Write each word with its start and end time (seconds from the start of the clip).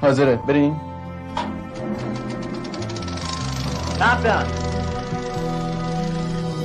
حاضره 0.00 0.36
بریم؟ 0.48 0.80
رفتن 4.00 4.46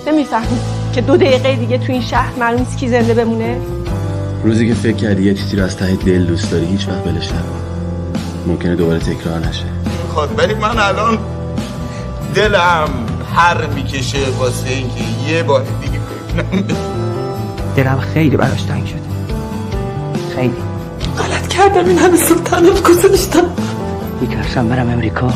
نمی‌فهمی 0.08 0.60
که 0.94 1.02
دو 1.02 1.18
دقیقه 1.18 1.56
دیگه 1.56 1.78
تو 1.78 1.92
این 1.92 2.02
شهر 2.02 2.40
معلوم 2.40 2.60
نیست 2.60 2.78
کی 2.78 2.90
زنده 2.90 3.14
بمونه؟ 3.14 3.62
روزی 4.44 4.68
که 4.68 4.74
فکر 4.74 4.96
کردی 4.96 5.24
یه 5.24 5.34
چیزی 5.34 5.58
رو 5.58 5.64
از 5.64 5.78
ته 5.78 5.96
دل 5.96 6.26
دوست 6.26 6.52
داری 6.52 6.66
هیچ 6.66 6.88
وقت 6.88 7.04
بلش 7.04 7.32
نکن. 7.32 7.60
ممکنه 8.48 8.76
دوباره 8.76 9.00
تکرار 9.00 9.40
نشه. 9.40 9.66
خب 10.16 10.38
ولی 10.38 10.54
من 10.54 10.80
الان 10.80 11.18
دلم 12.36 12.90
هر 13.36 13.66
می‌کشه 13.66 14.30
واسه 14.40 14.70
اینکه 14.70 15.04
یه 15.28 15.44
بار 15.44 15.66
دیگه 15.82 16.00
ببینم 16.00 16.78
دلم 17.76 18.00
خیلی 18.14 18.38
براش 18.38 18.62
تنگ 18.62 18.86
شده. 18.86 19.00
خیلی. 20.36 20.54
غلط 21.18 21.48
کردم 21.48 21.86
این 21.86 21.98
همه 21.98 22.18
سال 22.18 22.38
تنم 22.38 22.80
گذاشتم. 22.90 23.44
میترسم 24.22 24.70
برم 24.70 24.90
امریکا. 24.90 25.34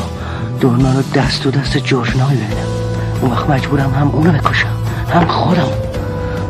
دورنا 0.60 0.92
رو 0.92 1.02
دست 1.14 1.46
و 1.46 1.50
دست 1.50 1.76
جورجنا 1.78 2.26
ببینم. 2.26 2.68
اون 3.20 3.30
وقت 3.30 3.50
مجبورم 3.50 3.94
هم 3.94 4.10
اونو 4.10 4.32
بکشم 4.32 4.76
هم 5.14 5.26
خودم. 5.26 5.68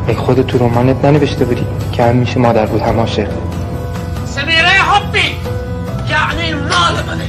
ای 0.07 0.15
خود 0.15 0.41
تو 0.41 0.57
رمانت 0.57 1.05
ننوشته 1.05 1.45
بودی 1.45 1.65
که 1.91 2.03
هم 2.03 2.15
میشه 2.15 2.39
مادر 2.39 2.65
بود 2.65 2.81
هم 2.81 2.99
عاشق 2.99 3.27
سمیره 4.25 4.67
حبی 4.67 5.19
یعنی 6.09 6.53
مال 6.53 7.05
منه 7.07 7.27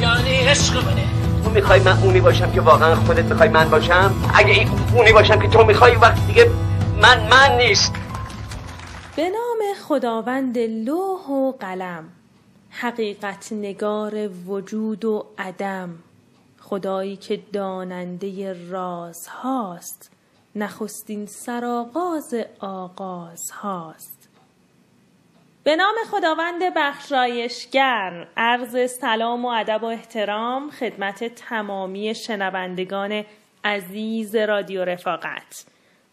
یعنی 0.00 0.36
عشق 0.36 0.76
منه. 0.76 1.02
تو 1.44 1.50
می‌خوای 1.50 1.80
من 1.80 2.02
اونی 2.02 2.20
باشم 2.20 2.52
که 2.52 2.60
واقعا 2.60 2.94
خودت 2.94 3.24
می‌خوای 3.24 3.48
من 3.48 3.70
باشم؟ 3.70 4.14
اگه 4.34 4.50
این 4.52 4.70
اونی 4.94 5.12
باشم 5.12 5.40
که 5.40 5.48
تو 5.48 5.64
می‌خوای 5.64 5.96
وقت 5.96 6.26
دیگه 6.26 6.50
من 7.02 7.28
من 7.28 7.56
نیست. 7.56 7.92
به 9.16 9.22
نام 9.22 9.58
خداوند 9.88 10.58
لوح 10.58 11.28
و 11.28 11.52
قلم 11.52 12.04
حقیقت 12.70 13.52
نگار 13.52 14.28
وجود 14.46 15.04
و 15.04 15.26
عدم 15.38 15.90
خدایی 16.60 17.16
که 17.16 17.40
داننده 17.52 18.56
راز 18.70 19.26
هاست 19.26 20.10
نخستین 20.54 21.26
سرآغاز 21.26 22.34
آغاز 22.60 23.50
هاست 23.50 24.21
به 25.64 25.76
نام 25.76 25.94
خداوند 26.10 26.62
بخشایشگر 26.76 28.26
عرض 28.36 28.90
سلام 28.90 29.44
و 29.44 29.48
ادب 29.48 29.82
و 29.82 29.86
احترام 29.86 30.70
خدمت 30.70 31.24
تمامی 31.24 32.14
شنوندگان 32.14 33.24
عزیز 33.64 34.36
رادیو 34.36 34.84
رفاقت 34.84 35.64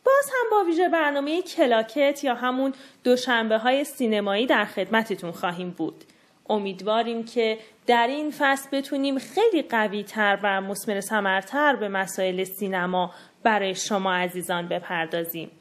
باز 0.05 0.29
هم 0.29 0.49
با 0.51 0.63
ویژه 0.63 0.89
برنامه 0.89 1.41
کلاکت 1.41 2.23
یا 2.23 2.35
همون 2.35 2.73
دوشنبه 3.03 3.57
های 3.57 3.83
سینمایی 3.83 4.45
در 4.45 4.65
خدمتتون 4.65 5.31
خواهیم 5.31 5.69
بود 5.69 6.03
امیدواریم 6.49 7.25
که 7.25 7.57
در 7.87 8.07
این 8.07 8.31
فصل 8.37 8.69
بتونیم 8.71 9.19
خیلی 9.19 9.61
قوی 9.61 10.03
تر 10.03 10.39
و 10.43 10.61
مسمر 10.61 11.01
سمرتر 11.01 11.75
به 11.75 11.89
مسائل 11.89 12.43
سینما 12.43 13.11
برای 13.43 13.75
شما 13.75 14.13
عزیزان 14.13 14.67
بپردازیم. 14.67 15.51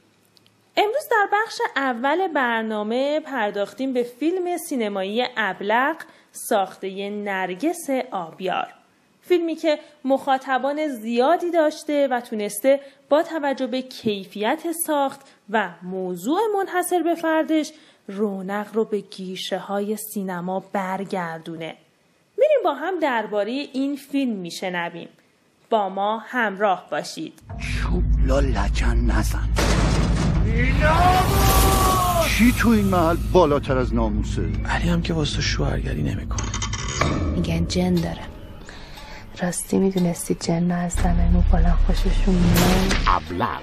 امروز 0.81 1.09
در 1.11 1.29
بخش 1.33 1.61
اول 1.77 2.29
برنامه 2.29 3.21
پرداختیم 3.21 3.93
به 3.93 4.03
فیلم 4.03 4.57
سینمایی 4.57 5.25
ابلق 5.37 5.97
ساخته 6.33 7.11
نرگس 7.11 7.91
آبیار. 8.11 8.75
فیلمی 9.23 9.55
که 9.55 9.79
مخاطبان 10.05 10.89
زیادی 10.89 11.51
داشته 11.51 12.09
و 12.09 12.21
تونسته 12.21 12.81
با 13.09 13.23
توجه 13.23 13.67
به 13.67 13.83
کیفیت 13.83 14.73
ساخت 14.87 15.21
و 15.51 15.71
موضوع 15.83 16.41
منحصر 16.57 17.03
به 17.03 17.15
فردش 17.15 17.73
رونق 18.09 18.75
رو 18.75 18.85
به 18.85 19.01
گیشه 19.01 19.59
های 19.59 19.97
سینما 19.97 20.61
برگردونه. 20.73 21.77
میریم 22.39 22.59
با 22.65 22.75
هم 22.75 22.99
درباره 23.01 23.51
این 23.53 23.97
فیلم 23.97 24.37
میشنویم. 24.37 25.09
با 25.71 25.89
ما 25.89 26.19
همراه 26.19 26.89
باشید. 26.91 27.39
شوبلا 27.61 28.41
لجن 28.41 28.97
نزن 28.97 29.49
چی 32.29 32.53
تو 32.59 32.69
این 32.69 32.85
محل 32.85 33.17
بالاتر 33.33 33.79
از 33.79 33.95
ناموسه؟ 33.95 34.43
علی 34.65 34.89
هم 34.89 35.03
که 35.03 35.15
واسه 35.15 35.41
شوهرگری 35.41 36.03
نمی‌کنه. 36.03 36.49
میگن 37.35 37.67
جن 37.67 37.95
داره. 37.95 38.23
راستی 39.43 39.79
می‌دونستی 39.79 40.35
جن 40.35 40.71
از 40.71 40.93
زمینو 40.93 41.43
بالا 41.53 41.75
خوششون 41.87 42.35
میاد 42.35 42.97
ابلق 43.07 43.63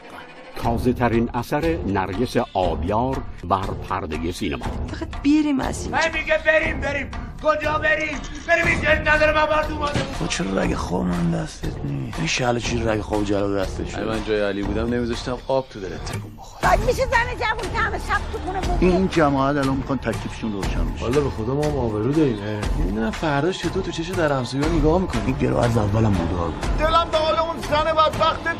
تازه 0.56 0.94
ترین 0.94 1.30
اثر 1.34 1.78
نرگس 1.88 2.38
آبیار 2.54 3.22
بر 3.50 3.66
پرده 3.90 4.32
سینما. 4.32 4.66
فقط 4.88 5.22
بیریم 5.24 5.60
از 5.60 5.90
من 5.90 6.00
میگه 6.14 6.40
بریم 6.46 6.80
بریم. 6.80 7.08
کجا 7.46 7.78
بریم؟ 7.78 8.18
بریم 8.48 8.66
این 8.66 8.82
جن 8.82 9.08
نداره 9.08 9.34
من 9.34 9.46
باید 9.46 9.72
اومده 9.72 10.00
تو 10.20 10.28
چرا 10.28 10.62
رگ 10.62 10.76
خواب 10.76 11.04
من 11.04 11.32
دستت 11.32 11.86
نیست؟ 11.86 12.18
این 12.18 12.28
شهل 12.28 12.60
چی 12.60 12.84
رگ 12.84 13.02
خواب 13.02 13.24
جلو 13.24 13.60
دستش 13.60 13.96
اگه 13.96 14.06
من 14.06 14.24
جای 14.24 14.42
علی 14.42 14.64
بودم 14.64 14.94
نمیذاشتم 14.94 15.38
آب 15.48 15.70
تو 15.70 15.80
دلت 15.80 16.06
تکون 16.06 16.36
بخوره. 16.38 16.76
میشه 16.86 17.06
زن 17.06 17.26
جوون 17.40 17.72
که 17.74 17.80
همه 17.80 17.98
شب 17.98 18.22
تو 18.34 18.40
خونه 18.46 18.62
بود 18.62 18.78
این 18.80 19.10
جماعت 19.10 19.56
الان 19.58 19.76
می‌خوان 19.76 19.98
تکلیفشون 19.98 20.54
روشن 20.54 20.94
بشه. 20.94 21.04
والا 21.04 21.22
به 21.22 21.30
خدا 21.30 21.54
ما 21.54 21.64
هم 21.64 21.78
آبرو 21.78 22.12
داریم 22.12 22.62
می‌دونم 22.86 23.12
فرداش 23.12 23.60
چطور 23.60 23.84
تو 23.84 23.92
چش 23.92 24.10
در 24.10 24.32
همسایه‌ها 24.32 24.72
نگاه 24.72 25.02
می‌کنی؟ 25.02 25.22
این 25.26 25.38
گرو 25.38 25.58
از 25.58 25.78
اولم 25.78 26.12
بوده 26.12 26.54
دلم 26.80 27.08
به 27.12 27.18
حال 27.18 27.36
اون 27.36 27.56
زن 27.62 27.84
بدبخت 27.84 28.42
بزن. 28.44 28.56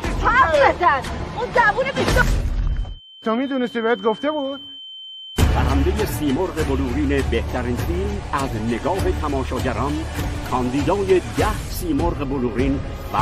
اون 1.36 1.48
زبون 1.54 1.84
بیشتر 1.84 2.24
تو 3.24 3.36
می‌دونستی 3.36 3.80
بهت 3.80 4.02
گفته 4.02 4.30
بود؟ 4.30 4.60
برنده 5.56 6.06
سیمرغ 6.06 6.68
بلورین 6.68 7.08
بهترین 7.30 7.76
فیلم 7.76 8.20
از 8.32 8.50
نگاه 8.72 9.20
تماشاگران 9.20 9.92
کاندیدای 10.50 11.20
ده 11.38 11.58
سیمرغ 11.70 12.28
بلورین 12.28 12.80
و 13.12 13.18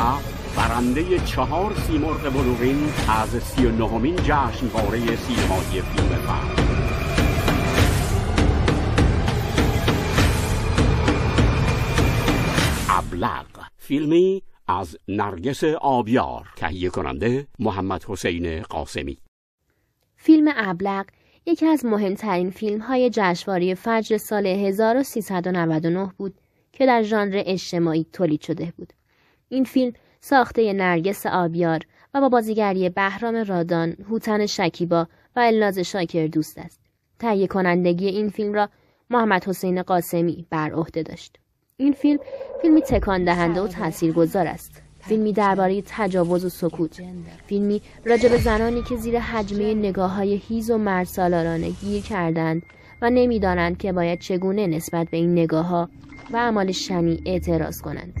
برنده 0.57 1.19
چهار 1.19 1.73
سیمرغ 1.75 2.33
بلورین 2.33 2.89
از 3.07 3.29
سی 3.29 3.65
و 3.65 3.71
نهمین 3.71 4.15
جشنواره 4.15 5.15
سینمایی 5.15 5.81
فیلم 5.81 6.09
فرد. 6.09 6.59
ابلق 12.89 13.45
فیلمی 13.77 14.43
از 14.67 14.97
نرگس 15.07 15.63
آبیار 15.63 16.47
تهیه 16.55 16.89
کننده 16.89 17.47
محمد 17.59 18.03
حسین 18.03 18.61
قاسمی. 18.61 19.17
فیلم 20.15 20.51
ابلق 20.55 21.05
یکی 21.45 21.65
از 21.65 21.85
مهمترین 21.85 22.49
فیلم 22.49 22.79
های 22.79 23.09
جشنواره 23.13 23.73
فجر 23.73 24.17
سال 24.17 24.47
1399 24.47 26.11
بود 26.17 26.33
که 26.71 26.85
در 26.85 27.03
ژانر 27.03 27.43
اجتماعی 27.45 28.05
تولید 28.13 28.41
شده 28.41 28.73
بود. 28.77 28.93
این 29.49 29.63
فیلم 29.63 29.93
ساخته 30.19 30.73
نرگس 30.73 31.25
آبیار 31.25 31.79
و 32.13 32.21
با 32.21 32.29
بازیگری 32.29 32.89
بهرام 32.89 33.35
رادان، 33.35 33.95
هوتن 34.09 34.45
شکیبا 34.45 35.07
و 35.35 35.39
الناز 35.39 35.79
شاکر 35.79 36.27
دوست 36.27 36.57
است. 36.57 36.79
تهیه 37.19 37.47
کنندگی 37.47 38.07
این 38.07 38.29
فیلم 38.29 38.53
را 38.53 38.69
محمد 39.09 39.45
حسین 39.45 39.81
قاسمی 39.81 40.45
بر 40.49 40.71
عهده 40.71 41.03
داشت. 41.03 41.37
این 41.77 41.93
فیلم 41.93 42.19
فیلمی 42.61 42.81
تکان 42.81 43.23
دهنده 43.23 43.61
و 43.61 43.67
تاثیرگذار 43.67 44.47
است. 44.47 44.84
فیلمی 45.07 45.33
درباره 45.33 45.83
تجاوز 45.85 46.45
و 46.45 46.49
سکوت. 46.49 47.01
فیلمی 47.47 47.81
راجع 48.05 48.29
به 48.29 48.37
زنانی 48.37 48.81
که 48.81 48.95
زیر 48.95 49.19
حجمه 49.19 49.73
نگاه 49.73 50.11
های 50.11 50.41
هیز 50.47 50.71
و 50.71 50.77
مرسالارانه 50.77 51.69
گیر 51.69 52.03
کردند 52.03 52.63
و 53.01 53.09
نمی‌دانند 53.09 53.77
که 53.77 53.91
باید 53.91 54.19
چگونه 54.19 54.67
نسبت 54.67 55.09
به 55.09 55.17
این 55.17 55.31
نگاه 55.31 55.65
ها 55.65 55.89
و 56.33 56.37
اعمال 56.37 56.71
شنی 56.71 57.21
اعتراض 57.25 57.81
کنند. 57.81 58.13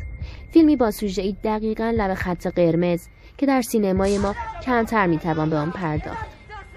فیلمی 0.51 0.75
با 0.75 0.91
سوژهای 0.91 1.35
دقیقا 1.43 1.93
لب 1.97 2.13
خط 2.13 2.47
قرمز 2.47 3.07
که 3.37 3.45
در 3.45 3.61
سینمای 3.61 4.17
ما 4.17 4.35
کمتر 4.63 5.07
می‌توان 5.07 5.49
به 5.49 5.55
آن 5.55 5.71
پرداخت. 5.71 6.25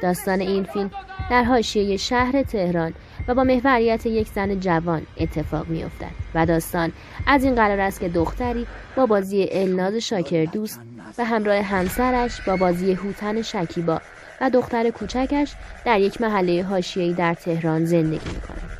داستان 0.03 0.41
این 0.41 0.65
فیلم 0.65 0.91
در 1.31 1.45
حاشیه 1.45 1.97
شهر 1.97 2.43
تهران 2.43 2.95
و 3.29 3.35
با 3.35 3.45
محوریت 3.45 4.07
یک 4.07 4.29
زن 4.29 4.61
جوان 4.61 5.07
اتفاق 5.17 5.69
میافتد 5.69 6.11
و 6.35 6.47
داستان 6.47 6.93
از 7.27 7.45
این 7.45 7.55
قرار 7.55 7.81
است 7.81 8.01
که 8.01 8.09
دختری 8.09 8.67
با 8.97 9.07
بازی 9.07 9.49
الناز 9.51 9.95
شاکر 9.95 10.45
دوست 10.45 10.81
و 11.19 11.25
همراه 11.25 11.57
همسرش 11.57 12.41
با 12.41 12.57
بازی 12.57 12.93
هوتن 12.93 13.43
شکیبا 13.43 14.01
و 14.41 14.51
دختر 14.51 14.91
کوچکش 14.91 15.55
در 15.85 16.01
یک 16.01 16.21
محله 16.21 16.63
حاشیه‌ای 16.63 17.13
در 17.13 17.35
تهران 17.35 17.85
زندگی 17.85 18.31
می‌کنند 18.35 18.79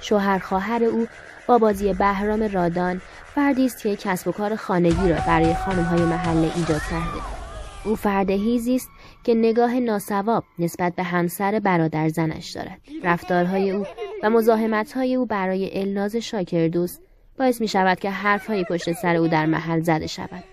شوهر 0.00 0.38
خواهر 0.38 0.84
او 0.84 1.06
با 1.46 1.58
بازی 1.58 1.92
بهرام 1.92 2.42
رادان 2.52 3.00
فردی 3.34 3.66
است 3.66 3.82
که 3.82 3.96
کسب 3.96 4.28
و 4.28 4.32
کار 4.32 4.56
خانگی 4.56 5.08
را 5.08 5.16
برای 5.26 5.54
خانمهای 5.54 6.02
محله 6.02 6.52
ایجاد 6.56 6.82
کرده. 6.90 7.37
او 7.84 7.96
فرد 7.96 8.30
هیزی 8.30 8.74
است 8.74 8.90
که 9.24 9.34
نگاه 9.34 9.80
ناسواب 9.80 10.44
نسبت 10.58 10.94
به 10.94 11.02
همسر 11.02 11.58
برادر 11.58 12.08
زنش 12.08 12.50
دارد. 12.50 12.80
رفتارهای 13.04 13.70
او 13.70 13.86
و 14.22 14.30
مزاحمتهای 14.30 15.14
او 15.14 15.26
برای 15.26 15.80
الناز 15.80 16.16
شاکر 16.16 16.68
دوست 16.68 17.02
باعث 17.38 17.60
می 17.60 17.68
شود 17.68 18.00
که 18.00 18.10
حرفهایی 18.10 18.64
پشت 18.64 18.92
سر 18.92 19.16
او 19.16 19.28
در 19.28 19.46
محل 19.46 19.80
زده 19.80 20.06
شود. 20.06 20.44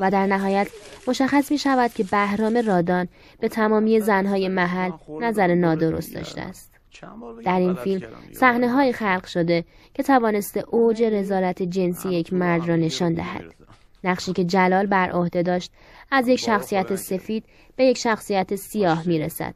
و 0.00 0.10
در 0.10 0.26
نهایت 0.26 0.68
مشخص 1.08 1.50
می 1.50 1.58
شود 1.58 1.92
که 1.92 2.04
بهرام 2.04 2.56
رادان 2.66 3.08
به 3.40 3.48
تمامی 3.48 4.00
زنهای 4.00 4.48
محل 4.48 4.90
نظر 5.20 5.54
نادرست 5.54 6.14
داشته 6.14 6.40
است. 6.40 6.74
در 7.44 7.58
این 7.58 7.74
فیلم 7.74 8.08
صحنه 8.32 8.68
های 8.68 8.92
خلق 8.92 9.26
شده 9.26 9.64
که 9.94 10.02
توانسته 10.02 10.64
اوج 10.70 11.02
رزالت 11.02 11.62
جنسی 11.62 12.08
یک 12.08 12.32
مرد 12.32 12.68
را 12.68 12.76
نشان 12.76 13.14
دهد. 13.14 13.44
نقشی 14.04 14.32
که 14.32 14.44
جلال 14.44 14.86
بر 14.86 15.10
عهده 15.10 15.42
داشت 15.42 15.72
از 16.14 16.28
یک 16.28 16.38
شخصیت 16.38 16.94
سفید 16.94 17.44
به 17.76 17.84
یک 17.84 17.98
شخصیت 17.98 18.54
سیاه 18.54 19.02
می 19.06 19.18
رسد. 19.18 19.54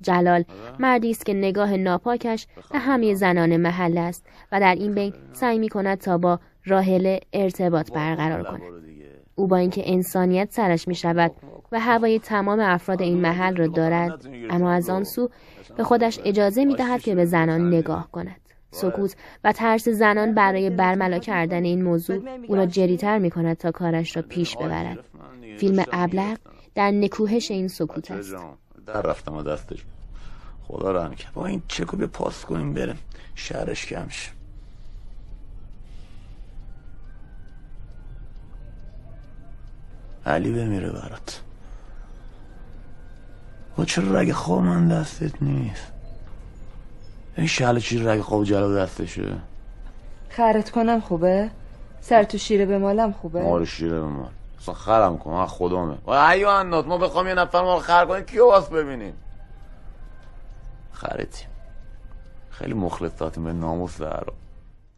جلال 0.00 0.44
مردی 0.78 1.10
است 1.10 1.26
که 1.26 1.34
نگاه 1.34 1.76
ناپاکش 1.76 2.46
به 2.72 2.78
همه 2.78 3.14
زنان 3.14 3.56
محل 3.56 3.98
است 3.98 4.26
و 4.52 4.60
در 4.60 4.74
این 4.74 4.94
بین 4.94 5.12
سعی 5.32 5.58
می 5.58 5.68
کند 5.68 5.98
تا 5.98 6.18
با 6.18 6.40
راهله 6.64 7.20
ارتباط 7.32 7.92
برقرار 7.92 8.42
کند. 8.42 8.62
او 9.34 9.46
با 9.46 9.56
اینکه 9.56 9.82
انسانیت 9.92 10.48
سرش 10.50 10.88
می 10.88 10.94
شود 10.94 11.32
و 11.72 11.80
هوای 11.80 12.18
تمام 12.18 12.60
افراد 12.60 13.02
این 13.02 13.20
محل 13.20 13.56
را 13.56 13.66
دارد 13.66 14.26
اما 14.50 14.72
از 14.72 14.90
آن 14.90 15.04
سو 15.04 15.30
به 15.76 15.84
خودش 15.84 16.20
اجازه 16.24 16.64
می 16.64 16.74
دهد 16.74 17.00
که 17.00 17.14
به 17.14 17.24
زنان 17.24 17.68
نگاه 17.68 18.10
کند. 18.12 18.40
سکوت 18.70 19.16
و 19.44 19.52
ترس 19.52 19.88
زنان 19.88 20.34
برای 20.34 20.70
برملا 20.70 21.18
کردن 21.18 21.64
این 21.64 21.82
موضوع 21.82 22.18
او 22.48 22.54
را 22.56 22.66
جریتر 22.66 23.18
می 23.18 23.30
کند 23.30 23.56
تا 23.56 23.70
کارش 23.70 24.16
را 24.16 24.22
پیش 24.22 24.56
ببرد. 24.56 25.09
فیلم 25.58 25.84
ابلغ 25.92 26.38
در 26.74 26.90
نکوهش 26.90 27.50
این 27.50 27.68
سکوت 27.68 28.10
است. 28.10 28.34
در 28.86 29.02
رفتم 29.02 29.34
و 29.34 29.42
دستش. 29.42 29.84
خدا 30.68 30.92
رحم 30.92 31.14
کرد. 31.14 31.34
با 31.34 31.46
این 31.46 31.62
چکو 31.68 31.96
به 31.96 32.06
پاس 32.06 32.44
کنیم 32.44 32.74
بریم. 32.74 32.98
شهرش 33.34 33.86
کمش 33.86 34.30
علی 40.26 40.52
بمیره 40.52 40.90
برات. 40.90 41.40
و 43.78 43.84
چرا 43.84 44.20
رگ 44.20 44.32
خواب 44.32 44.62
من 44.62 44.88
دستت 44.88 45.42
نیست؟ 45.42 45.92
این 47.36 47.46
شهل 47.46 47.78
چی 47.78 47.98
رگ 47.98 48.20
خواب 48.20 48.44
جلو 48.44 48.76
دستشه؟ 48.76 49.36
خرت 50.28 50.70
کنم 50.70 51.00
خوبه؟ 51.00 51.50
سر 52.00 52.22
تو 52.22 52.38
شیره 52.38 52.66
به 52.66 52.78
مالم 52.78 53.12
خوبه؟ 53.12 53.42
ما 53.42 53.58
رو 53.58 53.64
شیره 53.64 54.00
به 54.00 54.06
مال 54.06 54.30
اصلا 54.60 54.74
خرم 54.74 55.18
کن 55.18 55.30
ها 55.30 55.46
خدامه. 55.46 55.98
و 56.06 56.10
ایو 56.10 56.48
انداز 56.48 56.86
ما 56.86 56.98
بخوام 56.98 57.26
یه 57.26 57.34
نفر 57.34 57.62
ما 57.62 57.74
رو 57.74 57.80
خر 57.80 58.06
کنیم 58.06 58.24
کیو 58.24 58.46
واس 58.46 58.68
ببینیم؟ 58.68 59.14
خرتیم. 60.92 61.48
خیلی 62.50 62.74
مخلصاتیم 62.74 63.44
به 63.44 63.52
ناموس 63.52 64.00
در 64.00 64.22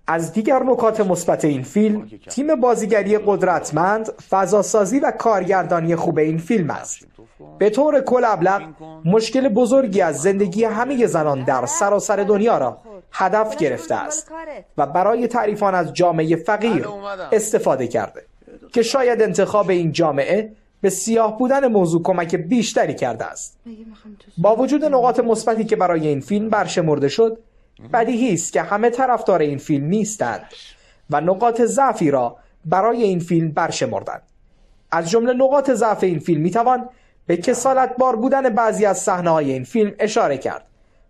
از 0.06 0.32
دیگر 0.32 0.62
نکات 0.62 1.00
مثبت 1.00 1.44
این 1.44 1.62
فیلم 1.62 2.10
تیم 2.28 2.60
بازیگری 2.60 3.18
قدرتمند 3.18 4.22
فضاسازی 4.30 5.00
و 5.00 5.10
کارگردانی 5.10 5.96
خوب 5.96 6.18
این 6.18 6.38
فیلم 6.38 6.70
است. 6.70 7.06
به 7.58 7.70
طور 7.70 8.00
کل 8.00 8.24
ابلغ 8.24 8.62
مشکل 9.04 9.48
بزرگی 9.48 10.00
از 10.00 10.18
زندگی 10.22 10.64
همه 10.64 11.06
زنان 11.06 11.44
در 11.44 11.66
سراسر 11.66 12.16
دنیا 12.16 12.58
را 12.58 12.78
هدف 13.12 13.56
گرفته 13.56 13.94
است 13.94 14.30
و 14.78 14.86
برای 14.86 15.28
تعریفان 15.28 15.74
از 15.74 15.92
جامعه 15.92 16.36
فقیر 16.36 16.88
استفاده 17.32 17.86
کرده. 17.86 18.31
که 18.72 18.82
شاید 18.82 19.22
انتخاب 19.22 19.70
این 19.70 19.92
جامعه 19.92 20.52
به 20.80 20.90
سیاه 20.90 21.38
بودن 21.38 21.66
موضوع 21.66 22.02
کمک 22.02 22.34
بیشتری 22.34 22.94
کرده 22.94 23.24
است. 23.24 23.58
با 24.38 24.56
وجود 24.56 24.84
نقاط 24.84 25.20
مثبتی 25.20 25.64
که 25.64 25.76
برای 25.76 26.08
این 26.08 26.20
فیلم 26.20 26.48
برشمرده 26.48 27.08
شد 27.08 27.38
بدیهی 27.92 28.34
است 28.34 28.52
که 28.52 28.62
همه 28.62 28.90
طرفدار 28.90 29.40
این 29.40 29.58
فیلم 29.58 29.86
نیستند 29.86 30.44
و 31.10 31.20
نقاط 31.20 31.62
ضعفی 31.62 32.10
را 32.10 32.36
برای 32.64 33.02
این 33.02 33.18
فیلم 33.18 33.50
برشمردند. 33.50 34.22
از 34.90 35.10
جمله 35.10 35.32
نقاط 35.32 35.70
ضعف 35.70 36.04
این 36.04 36.18
فیلم 36.18 36.40
می‌توان 36.40 36.88
به 37.26 37.36
کسالت 37.36 37.96
بار 37.96 38.16
بودن 38.16 38.48
بعضی 38.48 38.86
از 38.86 38.98
صحنه 38.98 39.30
های 39.30 39.52
این 39.52 39.64
فیلم 39.64 39.92
اشاره 39.98 40.38
کرد. 40.38 40.66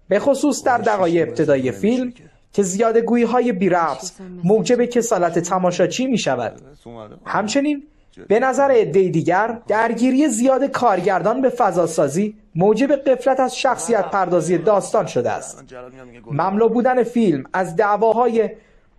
به 0.09 0.19
خصوص 0.19 0.65
در 0.65 0.79
دقایق 0.79 1.29
ابتدای 1.29 1.73
فیلم 1.73 2.13
که 2.53 2.63
زیاده 2.63 3.01
گویی 3.01 3.25
های 3.25 3.53
بیرفت 3.53 4.21
موجب 4.45 4.85
کسالت 4.85 5.39
تماشاچی 5.39 6.07
می 6.07 6.19
شود 6.19 6.63
همچنین 7.25 7.83
به 8.29 8.41
نظر 8.41 8.71
عده 8.71 9.09
دیگر 9.09 9.59
درگیری 9.69 10.29
زیاد 10.29 10.65
کارگردان 10.65 11.43
به 11.43 11.49
فضاسازی 11.49 12.35
موجب 12.55 12.93
قفلت 12.97 13.41
از 13.41 13.57
شخصیت 13.57 14.11
پردازی 14.11 14.59
داستان 14.59 15.07
شده 15.07 15.31
است. 15.31 15.65
مملو 16.31 16.69
بودن 16.69 17.03
فیلم 17.03 17.45
از 17.53 17.77
دعواهای 17.77 18.51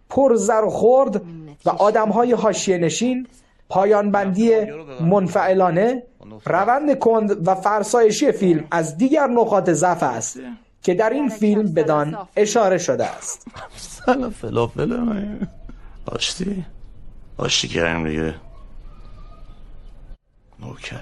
پر 0.09 0.35
زر 0.35 0.61
و 0.65 0.69
خورد 0.69 1.21
و 1.65 1.69
آدمهای 1.69 2.31
حاشیه 2.31 2.77
نشین 2.77 3.27
پایان 3.69 4.11
بندی 4.11 4.51
منفعلانه 5.01 6.03
روند 6.45 6.99
کند 6.99 7.47
و 7.47 7.55
فرسایشی 7.55 8.31
فیلم 8.31 8.63
از 8.71 8.97
دیگر 8.97 9.27
نقاط 9.27 9.69
ضعف 9.69 10.03
است. 10.03 10.39
که 10.83 10.93
در 10.93 11.09
این 11.09 11.29
فیلم 11.29 11.73
بدان 11.73 12.27
اشاره 12.35 12.77
شده 12.77 13.05
است. 13.05 13.47
سلام 13.75 14.29
فلافل 14.29 15.15
آشتی؟ 16.05 16.65
آشتی 17.37 17.67
کردیم 17.67 18.07
دیگه. 18.07 18.35
نوکرت. 20.59 20.99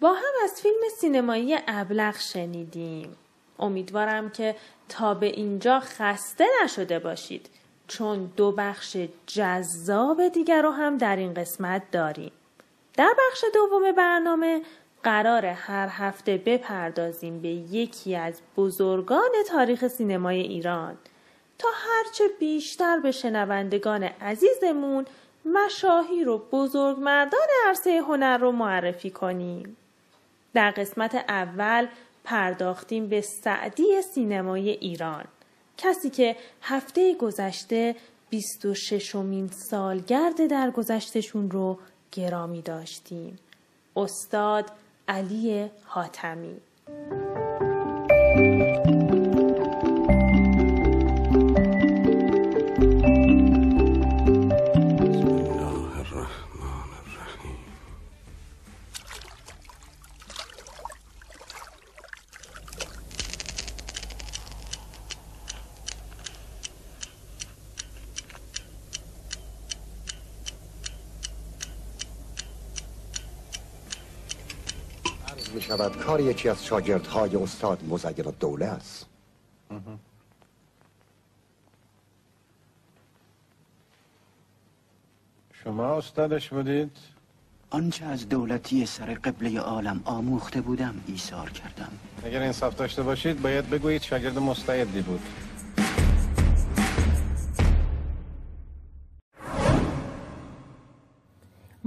با 0.00 0.12
هم 0.12 0.34
از 0.44 0.60
فیلم 0.62 0.80
سینمایی 1.00 1.56
ابلغ 1.68 2.16
شنیدیم. 2.18 3.16
امیدوارم 3.58 4.30
که 4.30 4.56
تا 4.88 5.14
به 5.14 5.26
اینجا 5.26 5.80
خسته 5.80 6.44
نشده 6.64 6.98
باشید 6.98 7.50
چون 7.88 8.32
دو 8.36 8.52
بخش 8.52 8.96
جذاب 9.26 10.28
دیگر 10.28 10.62
رو 10.62 10.70
هم 10.70 10.98
در 10.98 11.16
این 11.16 11.34
قسمت 11.34 11.82
داریم. 11.92 12.32
در 12.94 13.14
بخش 13.18 13.44
دوم 13.54 13.92
برنامه 13.92 14.62
قرار 15.06 15.46
هر 15.46 15.88
هفته 15.90 16.36
بپردازیم 16.36 17.40
به 17.40 17.48
یکی 17.48 18.16
از 18.16 18.40
بزرگان 18.56 19.30
تاریخ 19.48 19.88
سینمای 19.88 20.40
ایران 20.40 20.96
تا 21.58 21.68
هرچه 21.74 22.24
بیشتر 22.40 22.98
به 22.98 23.10
شنوندگان 23.10 24.02
عزیزمون 24.02 25.06
مشاهیر 25.44 26.28
و 26.28 26.38
بزرگمردان 26.52 27.46
عرصه 27.66 28.02
هنر 28.08 28.38
رو 28.38 28.52
معرفی 28.52 29.10
کنیم. 29.10 29.76
در 30.54 30.70
قسمت 30.70 31.14
اول 31.14 31.86
پرداختیم 32.24 33.08
به 33.08 33.20
سعدی 33.20 34.02
سینمای 34.02 34.70
ایران 34.70 35.24
کسی 35.78 36.10
که 36.10 36.36
هفته 36.62 37.14
گذشته 37.14 37.96
26 38.30 39.14
مین 39.14 39.48
سالگرد 39.48 40.46
در 40.46 40.70
گذشتشون 40.70 41.50
رو 41.50 41.78
گرامی 42.12 42.62
داشتیم. 42.62 43.38
استاد 43.96 44.70
علی 45.08 45.70
حاتمی. 45.84 46.60
کار 76.16 76.24
یکی 76.24 76.48
از 76.48 76.64
شاگردهای 76.64 77.36
استاد 77.36 77.84
مزین 77.88 78.32
دوله 78.40 78.66
است. 78.66 79.06
شما 85.64 85.96
استادش 85.96 86.48
بودید؟ 86.48 86.90
آنچه 87.70 88.04
از 88.04 88.28
دولتی 88.28 88.86
سر 88.86 89.14
قبله 89.14 89.60
عالم 89.60 90.02
آموخته 90.04 90.60
بودم 90.60 90.94
ایثار 91.06 91.50
کردم. 91.50 91.92
اگر 92.24 92.42
انصاف 92.42 92.74
داشته 92.76 93.02
باشید 93.02 93.42
باید 93.42 93.70
بگویید 93.70 94.02
شاگرد 94.02 94.38
مستعدی 94.38 95.00
بود. 95.00 95.20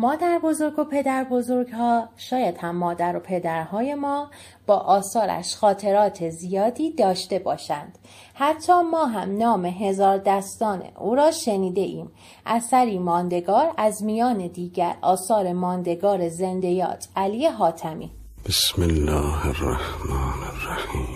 مادر 0.01 0.39
بزرگ 0.43 0.79
و 0.79 0.83
پدر 0.83 1.23
بزرگ 1.23 1.69
ها 1.69 2.09
شاید 2.17 2.57
هم 2.57 2.75
مادر 2.75 3.15
و 3.15 3.19
پدرهای 3.19 3.95
ما 3.95 4.29
با 4.67 4.75
آثارش 4.75 5.55
خاطرات 5.55 6.29
زیادی 6.29 6.91
داشته 6.91 7.39
باشند. 7.39 7.97
حتی 8.33 8.73
ما 8.91 9.05
هم 9.05 9.37
نام 9.37 9.65
هزار 9.65 10.17
دستان 10.17 10.83
او 10.99 11.15
را 11.15 11.31
شنیده 11.31 11.81
ایم. 11.81 12.11
اثری 12.45 12.99
ماندگار 12.99 13.73
از 13.77 14.03
میان 14.03 14.47
دیگر 14.47 14.95
آثار 15.01 15.53
ماندگار 15.53 16.29
زندیات 16.29 17.07
علی 17.15 17.47
حاتمی 17.47 18.11
بسم 18.45 18.81
الله 18.81 19.45
الرحمن 19.45 20.39
الرحیم 20.53 21.08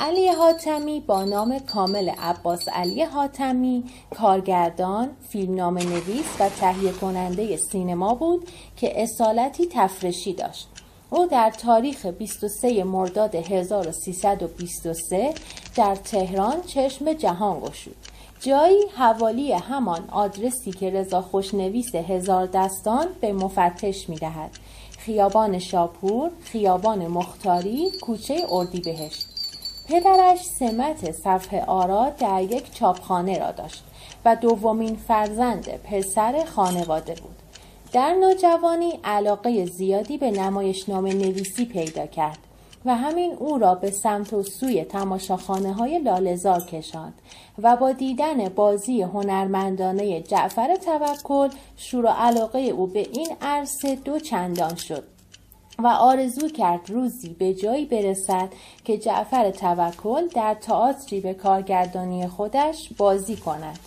علی 0.00 0.28
حاتمی 0.28 1.00
با 1.00 1.24
نام 1.24 1.58
کامل 1.58 2.08
عباس 2.08 2.68
علی 2.68 3.02
حاتمی 3.02 3.84
کارگردان، 4.10 5.10
فیلمنامه 5.28 5.84
نویس 5.84 6.26
و 6.40 6.48
تهیه 6.48 6.92
کننده 6.92 7.56
سینما 7.56 8.14
بود 8.14 8.48
که 8.76 9.02
اصالتی 9.02 9.66
تفرشی 9.66 10.32
داشت. 10.32 10.68
او 11.10 11.26
در 11.26 11.50
تاریخ 11.50 12.06
23 12.06 12.84
مرداد 12.84 13.34
1323 13.34 15.34
در 15.76 15.94
تهران 15.94 16.62
چشم 16.62 17.12
جهان 17.12 17.60
گشود. 17.60 17.96
جایی 18.40 18.82
حوالی 18.96 19.52
همان 19.52 20.08
آدرسی 20.10 20.72
که 20.72 20.90
رضا 20.90 21.22
خوشنویس 21.22 21.94
هزار 21.94 22.46
دستان 22.46 23.06
به 23.20 23.32
مفتش 23.32 24.08
می 24.08 24.16
دهد. 24.16 24.50
خیابان 24.98 25.58
شاپور، 25.58 26.30
خیابان 26.44 27.06
مختاری، 27.06 27.90
کوچه 28.00 28.46
اردیبهشت. 28.50 29.27
پدرش 29.88 30.44
سمت 30.44 31.12
صفحه 31.12 31.64
آرا 31.64 32.10
در 32.10 32.42
یک 32.42 32.74
چاپخانه 32.74 33.38
را 33.38 33.50
داشت 33.50 33.84
و 34.24 34.36
دومین 34.36 34.96
فرزند 34.96 35.68
پسر 35.68 36.44
خانواده 36.44 37.14
بود. 37.14 37.36
در 37.92 38.14
نوجوانی 38.14 39.00
علاقه 39.04 39.66
زیادی 39.66 40.18
به 40.18 40.30
نمایشنامه 40.30 41.14
نویسی 41.14 41.64
پیدا 41.64 42.06
کرد 42.06 42.38
و 42.84 42.96
همین 42.96 43.32
او 43.32 43.58
را 43.58 43.74
به 43.74 43.90
سمت 43.90 44.32
و 44.32 44.42
سوی 44.42 44.84
تماشاخانه 44.84 45.72
های 45.72 45.98
لالزار 45.98 46.60
کشاند 46.60 47.14
و 47.58 47.76
با 47.76 47.92
دیدن 47.92 48.48
بازی 48.48 49.02
هنرمندانه 49.02 50.20
جعفر 50.20 50.76
توکل 50.76 51.48
شور 51.76 52.04
و 52.04 52.08
علاقه 52.08 52.58
او 52.58 52.86
به 52.86 53.00
این 53.12 53.28
عرصه 53.40 53.94
دو 53.94 54.18
چندان 54.18 54.74
شد 54.74 55.17
و 55.82 55.86
آرزو 55.86 56.48
کرد 56.48 56.90
روزی 56.90 57.28
به 57.28 57.54
جایی 57.54 57.84
برسد 57.84 58.48
که 58.84 58.98
جعفر 58.98 59.50
توکل 59.50 60.28
در 60.28 60.54
تئاتری 60.54 61.20
به 61.20 61.34
کارگردانی 61.34 62.28
خودش 62.28 62.88
بازی 62.96 63.36
کند 63.36 63.78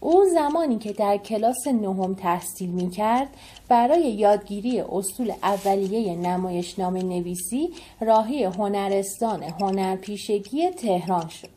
او 0.00 0.24
زمانی 0.34 0.78
که 0.78 0.92
در 0.92 1.16
کلاس 1.16 1.66
نهم 1.66 2.14
تحصیل 2.14 2.70
می 2.70 2.90
کرد 2.90 3.28
برای 3.68 4.10
یادگیری 4.12 4.80
اصول 4.80 5.32
اولیه 5.42 6.16
نمایشنامه 6.16 7.02
نویسی 7.02 7.70
راهی 8.00 8.44
هنرستان 8.44 9.42
هنرپیشگی 9.42 10.70
تهران 10.70 11.28
شد 11.28 11.48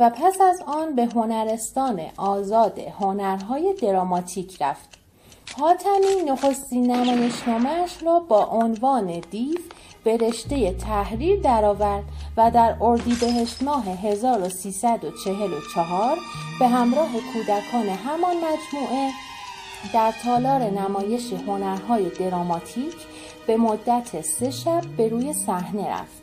و 0.00 0.10
پس 0.10 0.40
از 0.40 0.62
آن 0.66 0.94
به 0.94 1.04
هنرستان 1.04 2.00
آزاد 2.16 2.78
هنرهای 2.78 3.74
دراماتیک 3.82 4.62
رفت. 4.62 5.05
حاتمی 5.58 6.22
نخستین 6.26 6.90
نمایشنامهاش 6.90 8.02
را 8.02 8.20
با 8.20 8.44
عنوان 8.44 9.20
دیو 9.30 9.58
به 10.04 10.16
رشته 10.16 10.72
تحریر 10.72 11.40
درآورد 11.40 12.04
و 12.36 12.50
در 12.50 12.76
اردیبهشت 12.80 13.62
ماه 13.62 13.88
1344 13.88 16.18
به 16.58 16.68
همراه 16.68 17.10
کودکان 17.32 17.88
همان 17.88 18.36
مجموعه 18.36 19.10
در 19.94 20.14
تالار 20.24 20.62
نمایش 20.62 21.32
هنرهای 21.32 22.10
دراماتیک 22.10 22.96
به 23.46 23.56
مدت 23.56 24.20
سه 24.20 24.50
شب 24.50 24.82
به 24.96 25.08
روی 25.08 25.32
صحنه 25.32 25.90
رفت. 25.90 26.22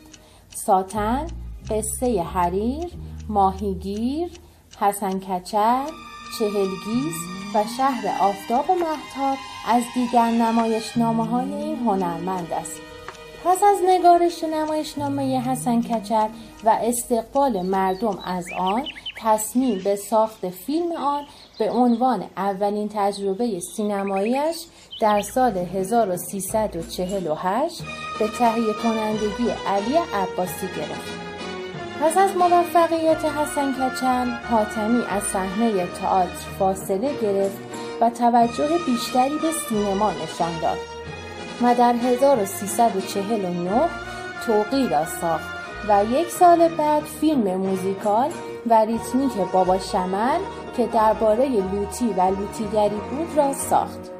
ساتن، 0.54 1.26
قصه 1.70 2.22
حریر، 2.22 2.90
ماهیگیر، 3.28 4.30
حسن 4.80 5.18
کچر، 5.18 5.86
چهلگیز 6.38 7.43
و 7.54 7.64
شهر 7.76 8.16
آفتاب 8.20 8.70
محتاب 8.70 9.38
از 9.68 9.82
دیگر 9.94 10.30
نمایشنامه 10.30 11.26
های 11.26 11.54
این 11.54 11.76
هنرمند 11.76 12.52
است. 12.52 12.80
پس 13.44 13.62
از 13.62 13.78
نگارش 13.86 14.44
نمایشنامه 14.44 15.40
حسن 15.40 15.82
کچر 15.82 16.28
و 16.64 16.78
استقبال 16.82 17.62
مردم 17.62 18.18
از 18.24 18.46
آن 18.58 18.82
تصمیم 19.18 19.80
به 19.84 19.96
ساخت 19.96 20.48
فیلم 20.48 20.92
آن 20.92 21.24
به 21.58 21.70
عنوان 21.70 22.24
اولین 22.36 22.90
تجربه 22.94 23.60
سینماییش 23.60 24.56
در 25.00 25.22
سال 25.22 25.58
1348 25.58 27.82
به 28.18 28.28
تهیه 28.28 28.72
کنندگی 28.82 29.50
علی 29.66 29.96
عباسی 30.14 30.66
گرفت. 30.76 31.33
پس 32.04 32.18
از 32.18 32.36
موفقیت 32.36 33.24
حسن 33.24 33.72
کچل 33.72 34.30
حاتمی 34.50 35.02
از 35.10 35.22
صحنه 35.22 35.86
تئاتر 35.86 36.28
فاصله 36.58 37.14
گرفت 37.22 37.56
و 38.00 38.10
توجه 38.10 38.68
بیشتری 38.86 39.38
به 39.38 39.52
سینما 39.68 40.10
نشان 40.10 40.60
داد 40.62 40.78
و 41.62 41.74
در 41.74 41.92
1349 41.92 43.88
توقی 44.46 44.88
را 44.88 45.06
ساخت 45.06 45.48
و 45.88 46.04
یک 46.04 46.28
سال 46.28 46.68
بعد 46.68 47.02
فیلم 47.02 47.56
موزیکال 47.56 48.30
و 48.66 48.74
ریتمیک 48.74 49.32
بابا 49.52 49.78
شمل 49.78 50.38
که 50.76 50.86
درباره 50.86 51.48
لوتی 51.48 52.14
و 52.16 52.22
لوتیگری 52.22 53.00
بود 53.10 53.36
را 53.36 53.52
ساخت. 53.52 54.10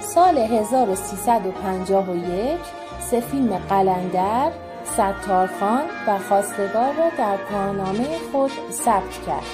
سال 0.00 0.38
1351 0.38 2.58
سه 3.00 3.20
فیلم 3.20 3.58
قلندر، 3.68 4.52
ستارخان 4.96 5.84
و 6.06 6.18
خواستگار 6.18 6.92
را 6.92 7.08
در 7.18 7.36
کارنامه 7.36 8.18
خود 8.32 8.50
ثبت 8.70 9.26
کرد. 9.26 9.44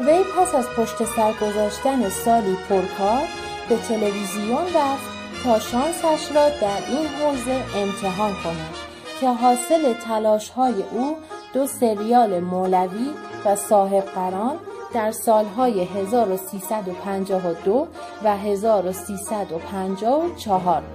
وی 0.00 0.22
پس 0.22 0.54
از 0.54 0.66
پشت 0.76 1.04
سر 1.04 1.32
گذاشتن 1.32 2.08
سالی 2.08 2.56
پرکار 2.68 3.22
به 3.68 3.76
تلویزیون 3.76 4.64
رفت 4.74 5.04
تا 5.44 5.58
شانسش 5.58 6.32
را 6.34 6.48
در 6.48 6.78
این 6.88 7.06
حوزه 7.06 7.62
امتحان 7.76 8.32
کند 8.44 8.74
که 9.20 9.28
حاصل 9.28 9.92
تلاش 9.92 10.50
های 10.50 10.82
او 10.90 11.16
دو 11.54 11.66
سریال 11.66 12.40
مولوی 12.40 13.10
و 13.44 13.56
صاحب 13.56 14.04
قران 14.04 14.56
در 14.94 15.10
سالهای 15.10 15.84
1352 15.84 17.86
و 18.24 18.36
1354 18.36 20.93